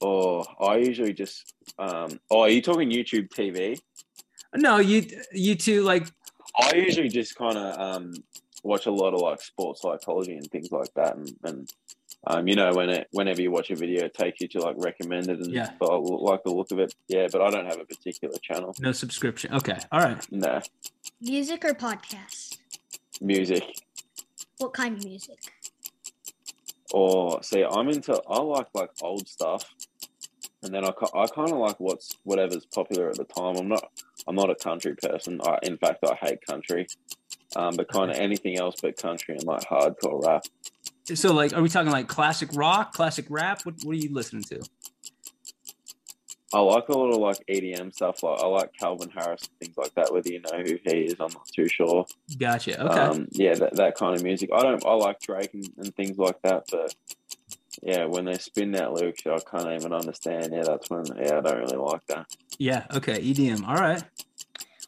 Oh, 0.00 0.44
I 0.60 0.76
usually 0.76 1.12
just 1.12 1.52
um. 1.78 2.20
Oh, 2.30 2.40
are 2.42 2.48
you 2.50 2.62
talking 2.62 2.90
YouTube 2.90 3.28
TV? 3.30 3.78
No, 4.54 4.78
you 4.78 5.06
you 5.32 5.54
two 5.56 5.82
like 5.82 6.06
I 6.58 6.74
usually 6.76 7.08
just 7.08 7.34
kind 7.36 7.56
of 7.56 7.78
um 7.80 8.14
watch 8.66 8.86
a 8.86 8.90
lot 8.92 9.14
of 9.14 9.20
like 9.20 9.40
sports 9.40 9.82
psychology 9.82 10.34
and 10.36 10.46
things 10.50 10.70
like 10.72 10.92
that, 10.94 11.16
and, 11.16 11.30
and 11.44 11.72
um 12.26 12.48
you 12.48 12.56
know 12.56 12.72
when 12.74 12.90
it 12.90 13.06
whenever 13.12 13.40
you 13.40 13.50
watch 13.50 13.70
a 13.70 13.76
video, 13.76 14.04
it 14.06 14.14
takes 14.14 14.40
you 14.40 14.48
to 14.48 14.60
like 14.60 14.76
recommended 14.78 15.38
and 15.40 15.52
Yeah. 15.52 15.70
I 15.80 15.84
like 15.94 16.42
the 16.44 16.50
look 16.52 16.70
of 16.72 16.78
it. 16.78 16.94
Yeah, 17.08 17.28
but 17.30 17.40
I 17.42 17.50
don't 17.50 17.66
have 17.66 17.80
a 17.80 17.84
particular 17.84 18.36
channel. 18.42 18.74
no 18.80 18.92
subscription. 18.92 19.54
Okay, 19.54 19.78
all 19.92 20.00
right. 20.00 20.26
No 20.32 20.60
Music 21.20 21.64
or 21.64 21.72
podcast? 21.74 22.58
music. 23.20 23.64
What 24.58 24.72
kind 24.74 24.96
of 24.98 25.04
music? 25.04 25.38
Or 26.92 27.42
see, 27.42 27.64
I'm 27.64 27.88
into. 27.88 28.20
I 28.28 28.38
like 28.40 28.68
like 28.74 28.90
old 29.02 29.26
stuff, 29.28 29.64
and 30.66 30.74
then 30.74 30.84
I, 30.84 30.92
I 31.14 31.26
kind 31.28 31.50
of 31.50 31.58
like 31.58 31.78
what's 31.78 32.16
whatever's 32.24 32.66
popular 32.66 33.08
at 33.08 33.16
the 33.16 33.24
time. 33.24 33.56
I'm 33.56 33.68
not 33.68 33.88
I'm 34.26 34.34
not 34.34 34.50
a 34.50 34.54
country 34.54 34.94
person. 34.94 35.40
I, 35.42 35.58
in 35.62 35.76
fact, 35.78 36.04
I 36.04 36.14
hate 36.14 36.44
country. 36.46 36.88
Um, 37.54 37.74
but 37.76 37.88
kind 37.88 38.10
of 38.10 38.18
anything 38.18 38.58
else 38.58 38.76
but 38.82 38.96
country 38.96 39.34
and 39.34 39.44
like 39.44 39.62
hardcore 39.62 40.24
rap. 40.26 40.44
So 41.14 41.32
like, 41.32 41.54
are 41.54 41.62
we 41.62 41.68
talking 41.68 41.92
like 41.92 42.08
classic 42.08 42.50
rock, 42.52 42.92
classic 42.92 43.26
rap? 43.30 43.64
What 43.64 43.76
what 43.84 43.92
are 43.92 43.98
you 43.98 44.12
listening 44.12 44.42
to? 44.44 44.62
I 46.52 46.60
like 46.60 46.88
a 46.88 46.92
lot 46.92 47.12
of 47.12 47.18
like 47.18 47.44
EDM 47.48 47.92
stuff. 47.92 48.22
Like 48.22 48.40
I 48.40 48.46
like 48.46 48.72
Calvin 48.72 49.10
Harris 49.10 49.42
and 49.42 49.58
things 49.60 49.76
like 49.76 49.94
that. 49.94 50.12
Whether 50.12 50.30
you 50.30 50.40
know 50.40 50.58
who 50.58 50.78
he 50.84 51.04
is, 51.06 51.16
I'm 51.18 51.32
not 51.32 51.48
too 51.54 51.68
sure. 51.68 52.06
Gotcha. 52.38 52.80
Okay. 52.80 53.00
Um, 53.00 53.28
yeah, 53.32 53.54
that, 53.54 53.76
that 53.76 53.96
kind 53.96 54.14
of 54.14 54.22
music. 54.22 54.50
I 54.54 54.62
don't. 54.62 54.84
I 54.84 54.94
like 54.94 55.20
Drake 55.20 55.54
and, 55.54 55.68
and 55.78 55.94
things 55.94 56.18
like 56.18 56.40
that. 56.42 56.64
But 56.70 56.94
yeah, 57.82 58.04
when 58.04 58.24
they 58.24 58.38
spin 58.38 58.72
that 58.72 58.92
lyrics, 58.92 59.22
I 59.26 59.38
can't 59.38 59.72
even 59.72 59.92
understand. 59.92 60.52
Yeah, 60.52 60.62
that's 60.62 60.88
when. 60.90 61.04
Yeah, 61.16 61.38
I 61.38 61.40
don't 61.40 61.58
really 61.58 61.76
like 61.76 62.06
that. 62.08 62.26
yeah. 62.58 62.86
Okay. 62.94 63.18
EDM. 63.20 63.66
All 63.66 63.76
right. 63.76 64.02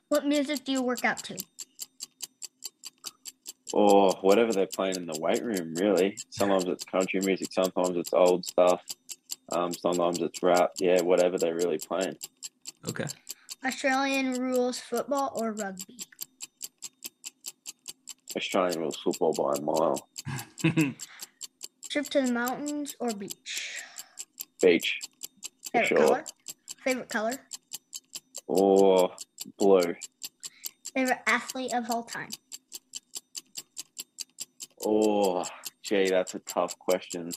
What 0.09 0.27
music 0.27 0.64
do 0.64 0.72
you 0.72 0.83
work 0.83 1.05
out 1.05 1.18
to? 1.24 1.38
or 3.72 4.12
whatever 4.22 4.53
they're 4.53 4.66
playing 4.66 4.96
in 4.96 5.07
the 5.07 5.18
weight 5.20 5.44
room. 5.44 5.74
Really, 5.74 6.16
sometimes 6.31 6.64
it's 6.64 6.85
country 6.85 7.20
music, 7.20 7.53
sometimes 7.53 7.96
it's 7.96 8.12
old 8.12 8.46
stuff, 8.46 8.83
um, 9.53 9.72
sometimes 9.72 10.20
it's 10.20 10.42
rap. 10.42 10.72
Yeah, 10.79 11.03
whatever 11.03 11.38
they're 11.38 11.55
really 11.55 11.79
playing. 11.79 12.16
Okay. 12.88 13.07
Australian 13.64 14.40
rules 14.40 14.79
football 14.79 15.33
or 15.35 15.53
rugby? 15.53 15.98
Australian 18.37 18.81
rules 18.81 18.96
football 18.96 19.33
by 19.33 19.55
a 19.57 19.61
mile. 19.61 20.09
Trip 21.90 22.07
to 22.11 22.22
the 22.22 22.33
mountains 22.33 22.96
or 23.01 23.12
beach? 23.14 23.83
Beach 24.61 25.01
For 25.64 25.70
Favorite 25.72 25.87
sure. 25.88 25.98
color? 25.98 26.24
Favorite 26.85 27.09
color? 27.09 27.33
or 28.46 29.14
blue 29.59 29.94
Favorite 30.94 31.18
athlete 31.27 31.74
of 31.74 31.90
all 31.90 32.03
time? 32.03 32.31
Oh, 34.85 35.44
gee, 35.83 36.09
that's 36.09 36.35
a 36.35 36.38
tough 36.40 36.79
question. 36.79 37.31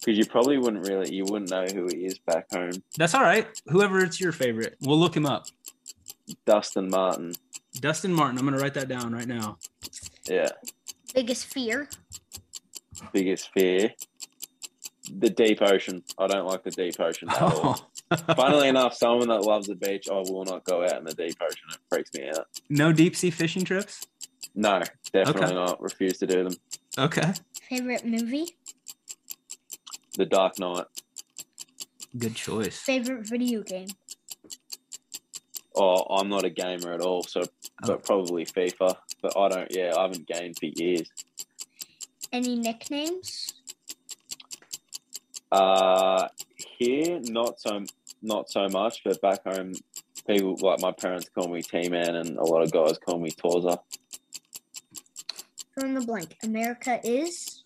Because 0.00 0.18
you 0.18 0.26
probably 0.26 0.58
wouldn't 0.58 0.86
really, 0.88 1.14
you 1.14 1.24
wouldn't 1.24 1.50
know 1.50 1.64
who 1.66 1.86
he 1.86 2.04
is 2.06 2.18
back 2.18 2.46
home. 2.52 2.72
That's 2.96 3.14
all 3.14 3.22
right. 3.22 3.46
Whoever 3.68 4.00
it's 4.00 4.20
your 4.20 4.32
favorite, 4.32 4.76
we'll 4.82 4.98
look 4.98 5.16
him 5.16 5.24
up. 5.24 5.46
Dustin 6.46 6.90
Martin. 6.90 7.32
Dustin 7.80 8.12
Martin. 8.12 8.38
I'm 8.38 8.44
gonna 8.44 8.58
write 8.58 8.74
that 8.74 8.88
down 8.88 9.12
right 9.12 9.28
now. 9.28 9.58
Yeah, 10.28 10.48
Biggest 11.14 11.46
fear? 11.46 11.88
Biggest 13.12 13.50
fear. 13.52 13.92
The 15.12 15.28
deep 15.28 15.60
ocean. 15.60 16.02
I 16.18 16.26
don't 16.26 16.46
like 16.46 16.62
the 16.64 16.70
deep 16.70 16.98
ocean 16.98 17.28
at 17.28 17.42
all. 17.42 17.90
Funnily 18.36 18.68
enough, 18.68 18.94
someone 18.94 19.28
that 19.28 19.42
loves 19.42 19.66
the 19.66 19.74
beach, 19.74 20.08
I 20.10 20.14
will 20.14 20.44
not 20.44 20.64
go 20.64 20.82
out 20.82 20.96
in 20.98 21.04
the 21.04 21.12
deep 21.14 21.36
ocean. 21.42 21.64
It 21.70 21.78
freaks 21.90 22.10
me 22.14 22.28
out. 22.28 22.46
no 22.70 22.92
deep 22.92 23.14
sea 23.14 23.30
fishing 23.30 23.64
trips. 23.64 24.06
No, 24.54 24.80
definitely 25.12 25.42
Okay. 25.44 25.54
not. 25.54 25.82
Refuse 25.82 26.18
to 26.18 26.26
do 26.26 26.44
them. 26.44 26.54
Okay. 26.98 27.32
Favorite 27.68 28.06
movie? 28.06 28.46
The 30.16 30.24
Dark 30.26 30.58
Knight. 30.58 30.84
Good 32.16 32.36
choice. 32.36 32.78
Favorite 32.78 33.26
video 33.28 33.62
game? 33.62 33.88
Oh, 35.76 36.02
I'm 36.16 36.28
not 36.28 36.44
a 36.44 36.50
gamer 36.50 36.92
at 36.92 37.00
all, 37.00 37.24
so 37.24 37.40
Oh. 37.42 37.86
but 37.86 38.04
probably 38.04 38.44
FIFA. 38.46 38.96
But 39.20 39.36
I 39.36 39.48
don't. 39.48 39.70
Yeah, 39.72 39.92
I 39.96 40.02
haven't 40.02 40.26
gamed 40.28 40.56
for 40.58 40.66
years. 40.66 41.10
Any 42.34 42.56
nicknames? 42.56 43.54
Uh, 45.52 46.26
here 46.80 47.20
not 47.22 47.60
so 47.60 47.84
not 48.22 48.50
so 48.50 48.66
much, 48.70 49.02
but 49.04 49.20
back 49.22 49.44
home, 49.46 49.74
people 50.26 50.56
like 50.60 50.80
my 50.80 50.90
parents 50.90 51.28
call 51.32 51.46
me 51.46 51.62
T 51.62 51.88
Man, 51.88 52.16
and 52.16 52.36
a 52.36 52.42
lot 52.42 52.62
of 52.62 52.72
guys 52.72 52.98
call 52.98 53.20
me 53.20 53.30
Torza. 53.30 53.78
Fill 55.76 55.84
in 55.84 55.94
the 55.94 56.00
blank. 56.00 56.36
America 56.42 56.98
is 57.04 57.62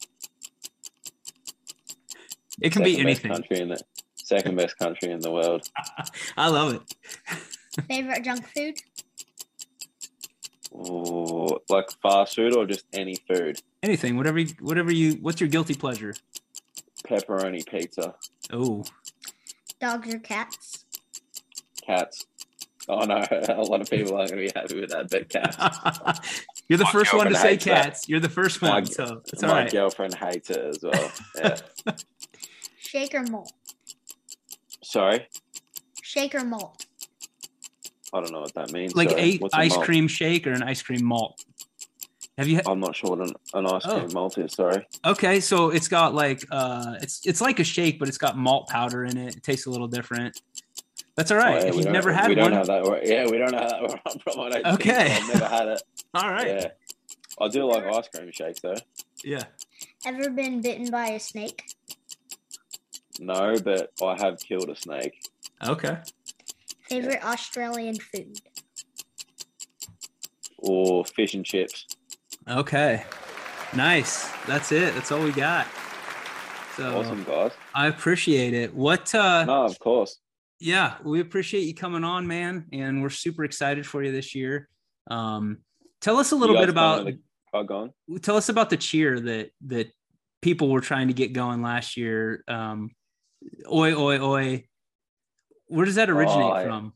It 2.60 2.70
can 2.70 2.82
be 2.82 2.96
Second 2.96 3.06
best 3.06 3.24
anything. 3.24 3.32
Country 3.32 3.60
in 3.60 3.68
the 3.70 3.80
second 4.16 4.56
best 4.56 4.78
country 4.78 5.12
in 5.12 5.20
the 5.20 5.30
world. 5.32 5.66
I 6.36 6.50
love 6.50 6.74
it. 6.74 7.84
favorite 7.88 8.22
junk 8.22 8.46
food. 8.54 8.74
Ooh, 10.74 11.58
like 11.68 11.90
fast 12.02 12.36
food 12.36 12.54
or 12.54 12.66
just 12.66 12.84
any 12.92 13.16
food. 13.28 13.60
Anything. 13.82 14.16
Whatever. 14.16 14.38
You, 14.38 14.54
whatever 14.60 14.92
you. 14.92 15.12
What's 15.14 15.40
your 15.40 15.48
guilty 15.48 15.74
pleasure? 15.74 16.14
Pepperoni 17.04 17.66
pizza. 17.66 18.14
Oh. 18.52 18.84
Dogs 19.80 20.12
or 20.14 20.18
cats. 20.18 20.84
Cats. 21.86 22.26
Oh 22.90 23.04
no, 23.04 23.16
a 23.30 23.62
lot 23.62 23.80
of 23.82 23.90
people 23.90 24.16
aren't 24.16 24.30
going 24.30 24.48
to 24.48 24.52
be 24.54 24.58
happy 24.60 24.80
with 24.80 24.90
that, 24.90 25.10
but 25.10 25.28
cats. 25.28 26.44
You're 26.68 26.78
the 26.78 26.84
My 26.84 26.90
first 26.92 27.12
one 27.14 27.28
to 27.28 27.34
say 27.34 27.50
hates 27.50 27.64
that. 27.66 27.84
cats. 27.84 28.08
You're 28.08 28.20
the 28.20 28.28
first 28.30 28.60
My- 28.62 28.70
one, 28.70 28.86
so 28.86 29.22
it's 29.32 29.42
all 29.42 29.50
My 29.50 29.62
right. 29.62 29.70
girlfriend 29.72 30.14
hates 30.14 30.50
it 30.50 30.56
as 30.58 30.78
well. 30.82 31.12
Yeah. 31.36 31.56
Shake 32.78 33.14
or 33.14 33.22
malt. 33.24 33.52
Sorry, 34.82 35.28
Shake 36.02 36.34
or 36.34 36.44
malt. 36.44 36.86
I 38.12 38.20
don't 38.20 38.32
know 38.32 38.40
what 38.40 38.54
that 38.54 38.72
means. 38.72 38.94
Like 38.96 39.10
Sorry. 39.10 39.22
a 39.22 39.36
What's 39.38 39.54
a 39.54 39.58
ice 39.58 39.74
malt? 39.74 39.84
cream 39.84 40.08
shake 40.08 40.46
or 40.46 40.52
an 40.52 40.62
ice 40.62 40.82
cream 40.82 41.04
malt. 41.04 41.44
Have 42.38 42.46
you? 42.48 42.60
I'm 42.66 42.80
not 42.80 42.94
sure 42.96 43.10
what 43.16 43.20
an, 43.28 43.34
an 43.54 43.66
ice 43.66 43.82
Oh. 43.84 43.98
cream 44.00 44.12
malt 44.14 44.38
is. 44.38 44.52
Sorry. 44.52 44.86
Okay, 45.04 45.40
so 45.40 45.70
it's 45.70 45.88
got 45.88 46.14
like 46.14 46.42
uh, 46.50 46.94
it's 47.02 47.26
it's 47.26 47.40
like 47.40 47.58
a 47.60 47.64
shake, 47.64 47.98
but 47.98 48.08
it's 48.08 48.18
got 48.18 48.36
malt 48.38 48.68
powder 48.68 49.04
in 49.04 49.16
it. 49.16 49.36
It 49.36 49.42
tastes 49.42 49.66
a 49.66 49.70
little 49.70 49.88
different. 49.88 50.40
That's 51.16 51.32
all 51.32 51.36
right. 51.36 51.56
Oh, 51.56 51.58
yeah, 51.58 51.64
if 51.64 51.70
we 51.72 51.76
you've 51.78 51.84
don't- 51.86 51.92
never 51.94 52.12
had 52.12 52.28
we 52.28 52.36
one, 52.36 52.50
don't 52.50 52.58
have 52.58 52.66
that. 52.68 52.84
where- 52.84 53.04
Yeah, 53.04 53.26
we 53.28 53.38
don't 53.38 53.52
have 53.52 53.70
that 53.70 53.82
where 53.88 54.00
I'm 54.06 54.18
from. 54.20 54.38
I 54.40 54.48
don't 54.50 54.66
Okay. 54.74 55.16
I've 55.16 55.28
never 55.28 55.46
had 55.48 55.68
it. 55.68 55.82
all 56.14 56.30
right. 56.30 56.46
Yeah, 56.46 56.68
I 57.40 57.48
do 57.48 57.64
like 57.64 57.84
ice 57.84 58.08
cream 58.14 58.30
shakes 58.32 58.60
though. 58.60 58.76
Yeah. 59.24 59.42
Ever 60.06 60.30
been 60.30 60.60
bitten 60.60 60.90
by 60.92 61.08
a 61.08 61.18
snake? 61.20 61.64
No, 63.18 63.56
but 63.58 63.90
I 64.00 64.16
have 64.22 64.38
killed 64.38 64.70
a 64.70 64.76
snake. 64.76 65.14
Okay. 65.66 65.96
Favorite 66.88 67.22
Australian 67.24 67.96
food. 67.96 68.38
Or 70.58 71.04
fish 71.04 71.34
and 71.34 71.44
chips. 71.44 71.86
Okay. 72.48 73.04
Nice. 73.76 74.28
That's 74.46 74.72
it. 74.72 74.94
That's 74.94 75.12
all 75.12 75.22
we 75.22 75.32
got. 75.32 75.66
So 76.76 76.98
Awesome, 77.00 77.24
guys. 77.24 77.52
I 77.74 77.86
appreciate 77.88 78.54
it. 78.54 78.74
What 78.74 79.14
uh 79.14 79.44
No, 79.44 79.64
of 79.64 79.78
course. 79.78 80.18
yeah, 80.60 80.94
we 81.04 81.20
appreciate 81.20 81.62
you 81.62 81.74
coming 81.74 82.04
on, 82.04 82.26
man, 82.26 82.66
and 82.72 83.02
we're 83.02 83.10
super 83.10 83.44
excited 83.44 83.86
for 83.86 84.02
you 84.02 84.12
this 84.12 84.34
year. 84.34 84.68
Um 85.10 85.58
tell 86.00 86.16
us 86.18 86.32
a 86.32 86.36
little 86.36 86.56
bit 86.56 86.68
about 86.68 86.98
coming 86.98 87.20
the- 87.52 87.58
oh, 87.58 87.62
go 87.64 87.92
tell 88.22 88.36
us 88.36 88.48
about 88.48 88.70
the 88.70 88.76
cheer 88.76 89.18
that 89.20 89.50
that 89.66 89.88
people 90.40 90.70
were 90.70 90.80
trying 90.80 91.08
to 91.08 91.14
get 91.14 91.32
going 91.32 91.62
last 91.62 91.96
year. 91.96 92.42
Um 92.48 92.90
oi 93.70 93.92
oi 93.94 94.18
oi. 94.20 94.64
Where 95.68 95.86
does 95.86 95.94
that 95.96 96.10
originate 96.10 96.44
Oh, 96.44 96.52
I- 96.52 96.64
from? 96.64 96.92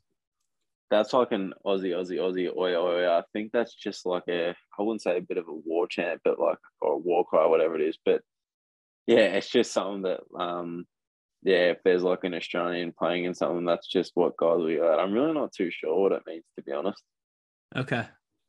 That's 0.91 1.15
like 1.15 1.33
an 1.33 1.55
Aussie, 1.65 1.97
Aussie, 1.97 2.19
Aussie, 2.19 2.55
oi, 2.55 2.75
oi, 2.75 3.07
oi. 3.07 3.09
I 3.11 3.23
think 3.33 3.51
that's 3.51 3.75
just 3.75 4.05
like 4.05 4.25
a, 4.29 4.51
I 4.51 4.83
wouldn't 4.83 5.01
say 5.01 5.17
a 5.17 5.23
bit 5.23 5.39
of 5.39 5.49
a 5.49 5.53
war 5.55 5.87
chant, 5.87 6.21
but 6.23 6.39
like, 6.39 6.59
or 6.83 6.93
a 6.93 6.99
war 6.99 7.25
cry, 7.25 7.47
whatever 7.47 7.77
it 7.77 7.81
is. 7.81 7.97
But 8.05 8.21
yeah, 9.07 9.21
it's 9.37 9.49
just 9.49 9.73
something 9.73 10.03
that 10.03 10.21
um 10.39 10.87
yeah, 11.45 11.71
if 11.71 11.79
there's 11.83 12.03
like 12.03 12.25
an 12.25 12.35
Australian 12.35 12.93
playing 12.93 13.25
in 13.25 13.35
something, 13.35 13.65
that's 13.65 13.89
just 13.89 14.13
what 14.15 14.37
guys 14.37 14.59
we 14.61 14.77
got. 14.77 15.01
I'm 15.01 15.13
really 15.13 15.33
not 15.33 15.53
too 15.53 15.71
sure 15.71 15.99
what 15.99 16.13
it 16.13 16.23
means 16.27 16.45
to 16.57 16.63
be 16.63 16.73
honest. 16.73 17.03
Okay. 17.75 18.05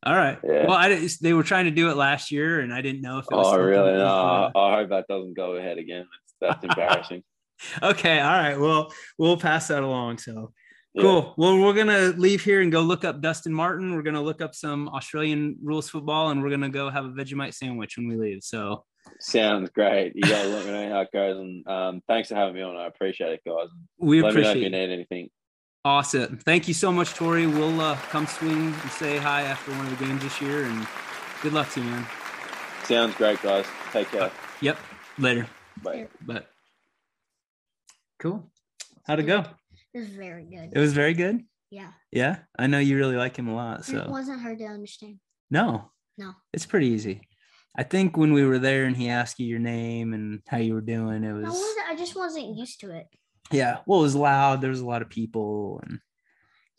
All 0.05 0.13
right. 0.13 0.37
Yeah. 0.43 0.67
Well, 0.67 0.75
I 0.75 1.07
they 1.21 1.31
were 1.31 1.43
trying 1.43 1.65
to 1.65 1.71
do 1.71 1.89
it 1.89 1.95
last 1.95 2.29
year, 2.29 2.59
and 2.59 2.73
I 2.73 2.81
didn't 2.81 3.01
know 3.01 3.19
if 3.19 3.25
it 3.31 3.35
was. 3.35 3.47
Oh 3.53 3.57
really? 3.57 3.93
No, 3.93 4.05
I 4.05 4.51
I 4.53 4.75
hope 4.75 4.89
that 4.89 5.07
doesn't 5.07 5.33
go 5.35 5.53
ahead 5.55 5.77
again. 5.77 6.07
That's, 6.41 6.61
that's 6.61 6.63
embarrassing. 6.77 7.23
Okay. 7.83 8.19
All 8.19 8.31
right. 8.37 8.59
Well, 8.59 8.91
we'll 9.17 9.37
pass 9.37 9.67
that 9.67 9.83
along. 9.83 10.17
So 10.19 10.51
Yeah. 10.93 11.01
cool. 11.03 11.33
Well, 11.37 11.59
we're 11.59 11.73
gonna 11.73 12.13
leave 12.17 12.43
here 12.43 12.61
and 12.61 12.71
go 12.71 12.81
look 12.81 13.03
up 13.03 13.21
Dustin 13.21 13.53
Martin. 13.53 13.95
We're 13.95 14.01
gonna 14.03 14.21
look 14.21 14.41
up 14.41 14.53
some 14.55 14.89
Australian 14.89 15.57
rules 15.63 15.89
football, 15.89 16.29
and 16.29 16.43
we're 16.43 16.49
gonna 16.51 16.69
go 16.69 16.89
have 16.89 17.05
a 17.05 17.09
Vegemite 17.09 17.53
sandwich 17.53 17.97
when 17.97 18.07
we 18.07 18.15
leave. 18.15 18.43
So 18.43 18.85
Sounds 19.19 19.69
great. 19.69 20.13
You 20.15 20.21
guys 20.23 20.47
let 20.49 20.65
me 20.65 20.71
know 20.71 20.89
how 20.89 21.01
it 21.01 21.09
goes, 21.11 21.37
and 21.37 21.67
um, 21.67 22.01
thanks 22.07 22.29
for 22.29 22.35
having 22.35 22.55
me 22.55 22.61
on. 22.61 22.75
I 22.77 22.87
appreciate 22.87 23.31
it, 23.33 23.41
guys. 23.45 23.67
we 23.97 24.21
let 24.21 24.33
me 24.33 24.41
know 24.41 24.49
if 24.51 24.55
you 24.55 24.61
appreciate. 24.67 24.71
need 24.71 24.93
anything. 24.93 25.29
Awesome. 25.85 26.37
Thank 26.45 26.69
you 26.69 26.73
so 26.73 26.91
much, 26.91 27.13
Tory. 27.13 27.45
We'll 27.45 27.81
uh, 27.81 27.97
come 28.09 28.25
swing 28.27 28.73
and 28.73 28.91
say 28.91 29.17
hi 29.17 29.41
after 29.41 29.71
one 29.71 29.85
of 29.87 29.97
the 29.99 30.05
games 30.05 30.23
this 30.23 30.39
year, 30.41 30.63
and 30.63 30.87
good 31.41 31.51
luck 31.53 31.69
to 31.71 31.81
you, 31.81 31.87
man. 31.89 32.07
Sounds 32.85 33.13
great, 33.15 33.41
guys. 33.41 33.65
Take 33.91 34.09
care. 34.09 34.31
Yep. 34.61 34.77
Later. 35.17 35.47
Bye. 35.83 36.07
But 36.25 36.47
cool. 38.23 38.49
How'd 39.05 39.19
it 39.19 39.23
go? 39.23 39.43
It 39.93 39.99
was 39.99 40.09
very 40.09 40.45
good. 40.45 40.69
It 40.73 40.79
was 40.79 40.93
very 40.93 41.13
good. 41.13 41.43
yeah. 41.69 41.91
Yeah, 42.11 42.37
I 42.57 42.67
know 42.67 42.79
you 42.79 42.95
really 42.97 43.15
like 43.17 43.37
him 43.37 43.47
a 43.49 43.55
lot. 43.55 43.85
So 43.85 43.97
It 43.97 44.09
wasn't 44.09 44.41
hard 44.41 44.57
to 44.59 44.65
understand. 44.65 45.19
no, 45.51 45.91
No. 46.17 46.33
it's 46.53 46.65
pretty 46.65 46.87
easy. 46.87 47.21
I 47.75 47.83
think 47.83 48.15
when 48.17 48.33
we 48.33 48.43
were 48.45 48.59
there 48.59 48.85
and 48.85 48.95
he 48.95 49.09
asked 49.09 49.39
you 49.39 49.47
your 49.47 49.59
name 49.59 50.13
and 50.13 50.41
how 50.47 50.57
you 50.57 50.73
were 50.75 50.81
doing, 50.81 51.23
it 51.23 51.29
I 51.29 51.33
was 51.33 51.43
wasn't 51.45 51.89
I 51.89 51.95
just 51.95 52.15
wasn't 52.15 52.55
used 52.57 52.79
to 52.81 52.95
it. 52.95 53.07
yeah. 53.51 53.79
Well, 53.85 53.99
it 53.99 54.03
was 54.03 54.15
loud. 54.15 54.61
There 54.61 54.69
was 54.69 54.79
a 54.81 54.85
lot 54.85 55.01
of 55.01 55.09
people, 55.09 55.81
and 55.83 55.99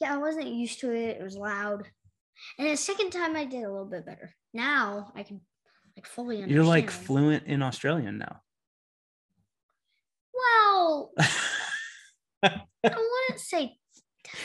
Yeah, 0.01 0.15
I 0.15 0.19
wasn't 0.19 0.47
used 0.49 0.81
to 0.81 0.93
it. 0.95 1.19
It 1.21 1.23
was 1.23 1.37
loud. 1.37 1.89
And 2.59 2.69
the 2.69 2.77
second 2.77 3.11
time 3.11 3.37
I 3.37 3.45
did 3.45 3.65
a 3.65 3.71
little 3.71 3.87
bit 3.91 4.07
better. 4.07 4.35
Now 4.53 5.13
I 5.17 5.25
can 5.25 5.41
like 5.97 6.07
fully 6.07 6.37
understand. 6.37 6.55
you're 6.55 6.65
like 6.65 6.91
fluent 6.91 7.45
in 7.47 7.63
Australian 7.63 8.19
now. 8.19 8.41
Well, 10.45 11.13
I 12.43 12.61
wouldn't 12.83 13.41
say 13.41 13.77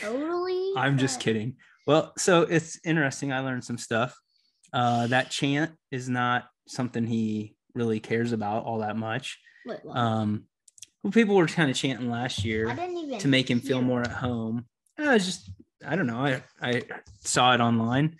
totally. 0.00 0.72
I'm 0.76 0.98
just 0.98 1.20
kidding. 1.20 1.56
Well, 1.86 2.12
so 2.18 2.42
it's 2.42 2.78
interesting. 2.84 3.32
I 3.32 3.40
learned 3.40 3.64
some 3.64 3.78
stuff. 3.78 4.16
Uh, 4.72 5.06
that 5.08 5.30
chant 5.30 5.72
is 5.90 6.08
not 6.08 6.44
something 6.68 7.04
he 7.04 7.56
really 7.74 8.00
cares 8.00 8.32
about 8.32 8.64
all 8.64 8.78
that 8.78 8.96
much. 8.96 9.38
Wait. 9.66 9.80
Um, 9.90 10.44
well, 11.02 11.12
people 11.12 11.34
were 11.34 11.46
kind 11.46 11.70
of 11.70 11.76
chanting 11.76 12.10
last 12.10 12.44
year. 12.44 12.68
I 12.68 12.74
didn't 12.74 12.96
even 12.96 13.18
to 13.20 13.28
make 13.28 13.50
him 13.50 13.60
feel 13.60 13.82
more 13.82 14.02
at 14.02 14.12
home. 14.12 14.66
I 14.98 15.14
was 15.14 15.24
just 15.24 15.50
I 15.86 15.96
don't 15.96 16.06
know. 16.06 16.24
I 16.24 16.42
I 16.60 16.82
saw 17.20 17.54
it 17.54 17.60
online. 17.60 18.16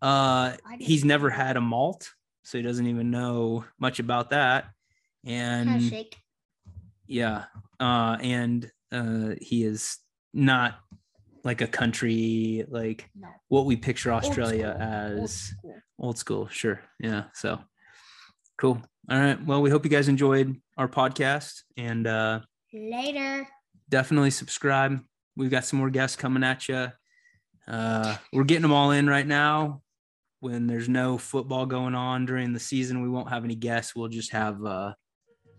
Uh, 0.00 0.52
he's 0.78 1.04
never 1.04 1.28
had 1.28 1.56
a 1.56 1.60
malt, 1.60 2.08
so 2.42 2.56
he 2.56 2.62
doesn't 2.62 2.86
even 2.86 3.10
know 3.10 3.64
much 3.78 3.98
about 3.98 4.30
that. 4.30 4.66
And. 5.26 5.92
Yeah, 7.10 7.44
uh, 7.78 8.16
and 8.22 8.70
uh, 8.92 9.34
he 9.40 9.64
is 9.64 9.98
not 10.32 10.78
like 11.44 11.60
a 11.60 11.66
country 11.66 12.64
like 12.68 13.08
No. 13.14 13.28
what 13.48 13.64
we 13.66 13.76
picture 13.76 14.12
Australia 14.12 14.68
old 15.16 15.24
as 15.24 15.32
school. 15.32 15.74
old 15.98 16.18
school. 16.18 16.48
Sure, 16.48 16.80
yeah. 16.98 17.24
So 17.34 17.58
cool. 18.58 18.80
All 19.10 19.18
right. 19.18 19.44
Well, 19.44 19.60
we 19.62 19.70
hope 19.70 19.84
you 19.84 19.90
guys 19.90 20.08
enjoyed 20.08 20.56
our 20.78 20.88
podcast 20.88 21.62
and. 21.76 22.06
uh 22.06 22.40
Later. 22.72 23.48
definitely 23.88 24.30
subscribe. 24.30 25.00
We've 25.36 25.50
got 25.50 25.64
some 25.64 25.80
more 25.80 25.90
guests 25.90 26.16
coming 26.16 26.44
at 26.44 26.68
you. 26.68 26.88
Uh, 27.66 28.16
we're 28.32 28.44
getting 28.44 28.62
them 28.62 28.72
all 28.72 28.92
in 28.92 29.08
right 29.08 29.26
now. 29.26 29.82
When 30.40 30.66
there's 30.68 30.88
no 30.88 31.18
football 31.18 31.66
going 31.66 31.94
on 31.96 32.26
during 32.26 32.52
the 32.52 32.60
season, 32.60 33.02
we 33.02 33.08
won't 33.08 33.28
have 33.30 33.44
any 33.44 33.56
guests. 33.56 33.96
We'll 33.96 34.08
just 34.08 34.30
have 34.32 34.64
uh, 34.64 34.92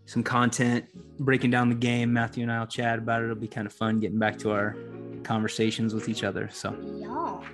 some 0.06 0.22
content 0.22 0.84
breaking 1.18 1.50
down 1.50 1.68
the 1.68 1.74
game. 1.74 2.12
Matthew 2.12 2.42
and 2.42 2.52
I 2.52 2.58
will 2.60 2.66
chat 2.66 2.98
about 2.98 3.22
it. 3.22 3.24
It'll 3.24 3.36
be 3.36 3.48
kind 3.48 3.66
of 3.66 3.72
fun 3.72 4.00
getting 4.00 4.18
back 4.18 4.38
to 4.38 4.50
our 4.50 4.76
conversations 5.22 5.94
with 5.94 6.08
each 6.08 6.24
other. 6.24 6.48
So, 6.52 6.70
all 6.70 6.98
Y'all. 7.00 7.44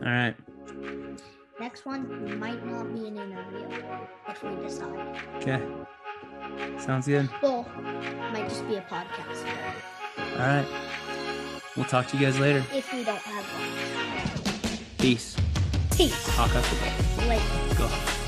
right. 0.00 0.34
Next 1.58 1.84
one 1.84 2.38
might 2.38 2.64
not 2.66 2.94
be 2.94 3.06
an 3.08 3.18
interview 3.18 3.68
if 4.28 4.42
we 4.42 4.54
decide. 4.62 5.18
Okay. 5.36 5.60
Sounds 6.78 7.06
good. 7.06 7.28
Well, 7.42 7.66
might 8.32 8.48
just 8.48 8.66
be 8.66 8.76
a 8.76 8.80
podcast 8.82 9.44
All 10.32 10.38
right. 10.38 10.66
We'll 11.76 11.84
talk 11.84 12.06
to 12.08 12.16
you 12.16 12.24
guys 12.24 12.38
later. 12.38 12.64
if 12.74 12.92
we 12.92 13.04
don't 13.04 13.18
have 13.18 13.44
one. 13.44 14.78
Peace. 14.98 15.36
Peace. 15.94 16.28
Hawkeye 16.30 16.60
football. 16.62 17.28
Later. 17.28 17.74
Go. 17.78 18.19